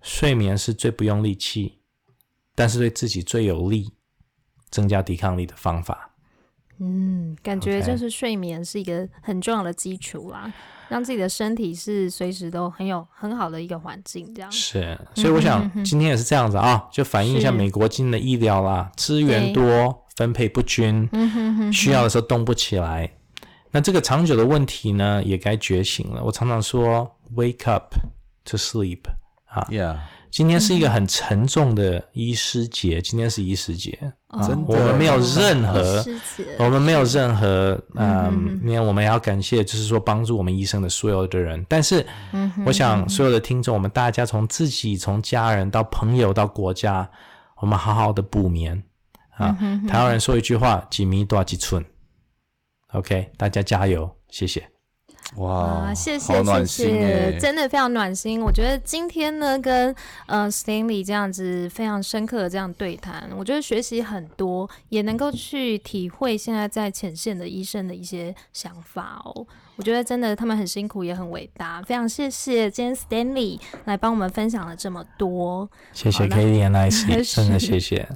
[0.01, 1.79] 睡眠是最不用力气，
[2.55, 3.91] 但是对自己最有利、
[4.69, 6.11] 增加抵抗力的方法。
[6.79, 10.51] 嗯，感觉就是睡眠是一个很重要的基础啦.
[10.87, 14.97] 让自己的身体是随时都很有很好的一个环境，这样是。
[15.13, 21.07] 所以我想今天也是这样子啊，就反映一下美国今天的医疗啦，资源多分配不均，
[21.71, 23.11] 需要的时候动不起来。
[23.71, 26.23] 那这个长久的问题呢，也该觉醒了。
[26.23, 27.93] 我常常说，wake up
[28.45, 29.01] to sleep。
[29.49, 29.97] 啊，Yeah.
[30.31, 33.97] 今天是一个很沉重的医师节，今天是医师节
[34.27, 36.05] 啊，我们没有任何，
[36.59, 41.65] 我们没有任何，嗯，因为我们也要感谢，就是说帮助我们医生的所有的人。
[41.67, 42.05] 但是，
[42.63, 47.09] 我想所有的听众，我们大家从自己、从家人到朋友到国家，
[47.57, 48.83] 我们好好的补眠
[49.35, 49.57] 啊。
[49.87, 51.83] 台湾人说一句话：几米多几寸。
[52.91, 54.69] OK，大家加油，谢谢。
[55.35, 58.41] 哇，谢谢谢谢，真的非常暖心。
[58.41, 69.45] 我觉得今天呢，跟呃 Stanley 这样子非常深刻的这样对谈，我觉得学习很多，也能够去体会现在在前线的医生的一些想法哦。
[69.79, 75.69] 我觉得真的他们很辛苦，也很伟大，非常谢谢今天 Stanley 来帮我们分享了这么多。
[75.93, 76.89] 谢谢 Katie and I，
[77.23, 78.09] 真的谢谢，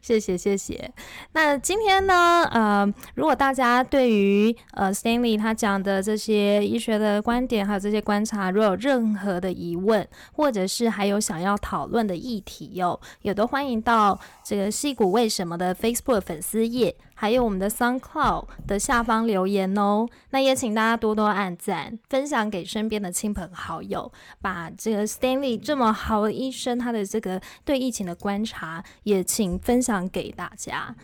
[0.00, 0.92] 谢谢谢谢。
[1.32, 14.16] 那今天呢，呃，如果大家对于呃 Stanley 他讲的这些医学的观点，还有这些观察，如果有任何的疑问，或者是还有想要讨论的议题哟、哦，也都欢迎到
[14.48, 16.96] 这个矽谷为什么的 Facebook 粉丝页。
[17.14, 30.96] 还有我们的 SoundCloud 的下方留言哦，那也请大家多多按赞，分享给身边的亲朋好友，把这个 Stanley 这么好的医生他的这个对疫情的观察，也请分享给大家。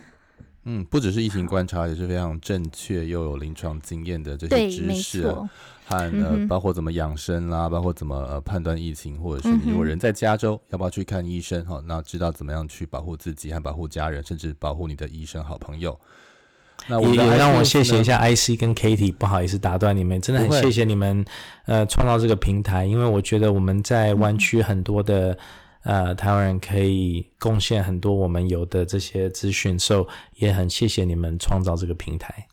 [0.63, 5.35] 嗯，不只是疫情观察，也是非常正确又有临床经验的这些知识，
[5.85, 11.81] 和呃，包括怎么养生啦，包括怎么呃判断疫情，或者是你如果人在加州，要不要去看医生哈？
[11.85, 15.97] 那知道怎么样去保护自己和保护家人，甚至保护你的医生好朋友。
[16.87, 21.25] 那我也让我谢谢一下 IC 跟 Katie，不好意思打断你们，真的很谢谢你们
[21.65, 25.37] 呃创造这个平台，因为我觉得我们在湾区很多的。
[25.87, 32.47] 呃，台湾人可以贡献很多我们有的这些资讯，所以也很谢谢你们创造这个平台。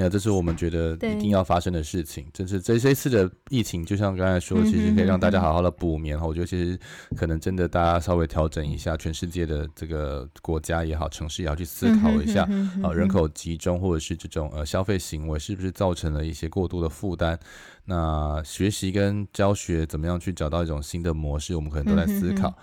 [0.00, 2.26] 没有，这是我们觉得一定要发生的事情。
[2.32, 6.18] 就是这这次的疫情，就像刚才说，其实可以让大家好好的补眠。
[6.18, 6.78] 我觉得其实
[7.14, 12.48] 可能真的大家稍微调整一下，全世界的这个国家也好，城市也好，去思考一下
[12.82, 17.38] 啊，人口集中或者是这种呃消费行为，是不是造成了一些过度的负担？
[17.84, 21.54] 那学习跟教学怎么样去找到一种新的模式？
[21.54, 22.56] 我们可能都在思考。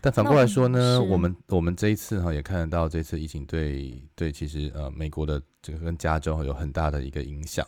[0.00, 7.66] 但反过来说呢，我们我们这一次哈也看得到，这次疫情对对其实呃美国的这个跟加州有很大的一个影响。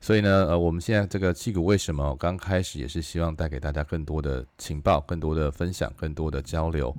[0.00, 6.94] 所以呢呃我们现在这个矽谷为什么刚开始也是希望带给大家更多的情报、更多的分享、更多的交流。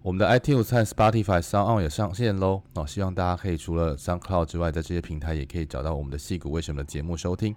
[0.00, 7.54] 我们的 iTunes 和 Spotify、SoundOn 也上线喽哦，希望大家可以除了 SoundCloud 之外，在这些平台也可以找到我们的矽谷为什么的节目收听。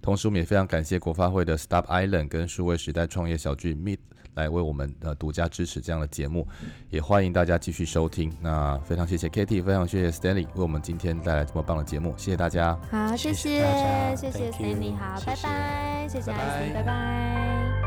[0.00, 3.98] 同时，我们也非常感谢国发会的 Stop Island 跟数位时代创业小聚 Meet
[4.34, 6.46] 来为我们呃独家支持这样的节目，
[6.90, 8.32] 也欢迎大家继续收听。
[8.40, 12.78] 那非常谢谢 Kitty，非常谢谢 Stanley 为我们今天带来这么棒的节目，谢谢大家。
[12.90, 13.64] 好，谢谢，
[14.16, 17.83] 谢谢 Stanley，好，拜拜，谢谢 IC，拜拜。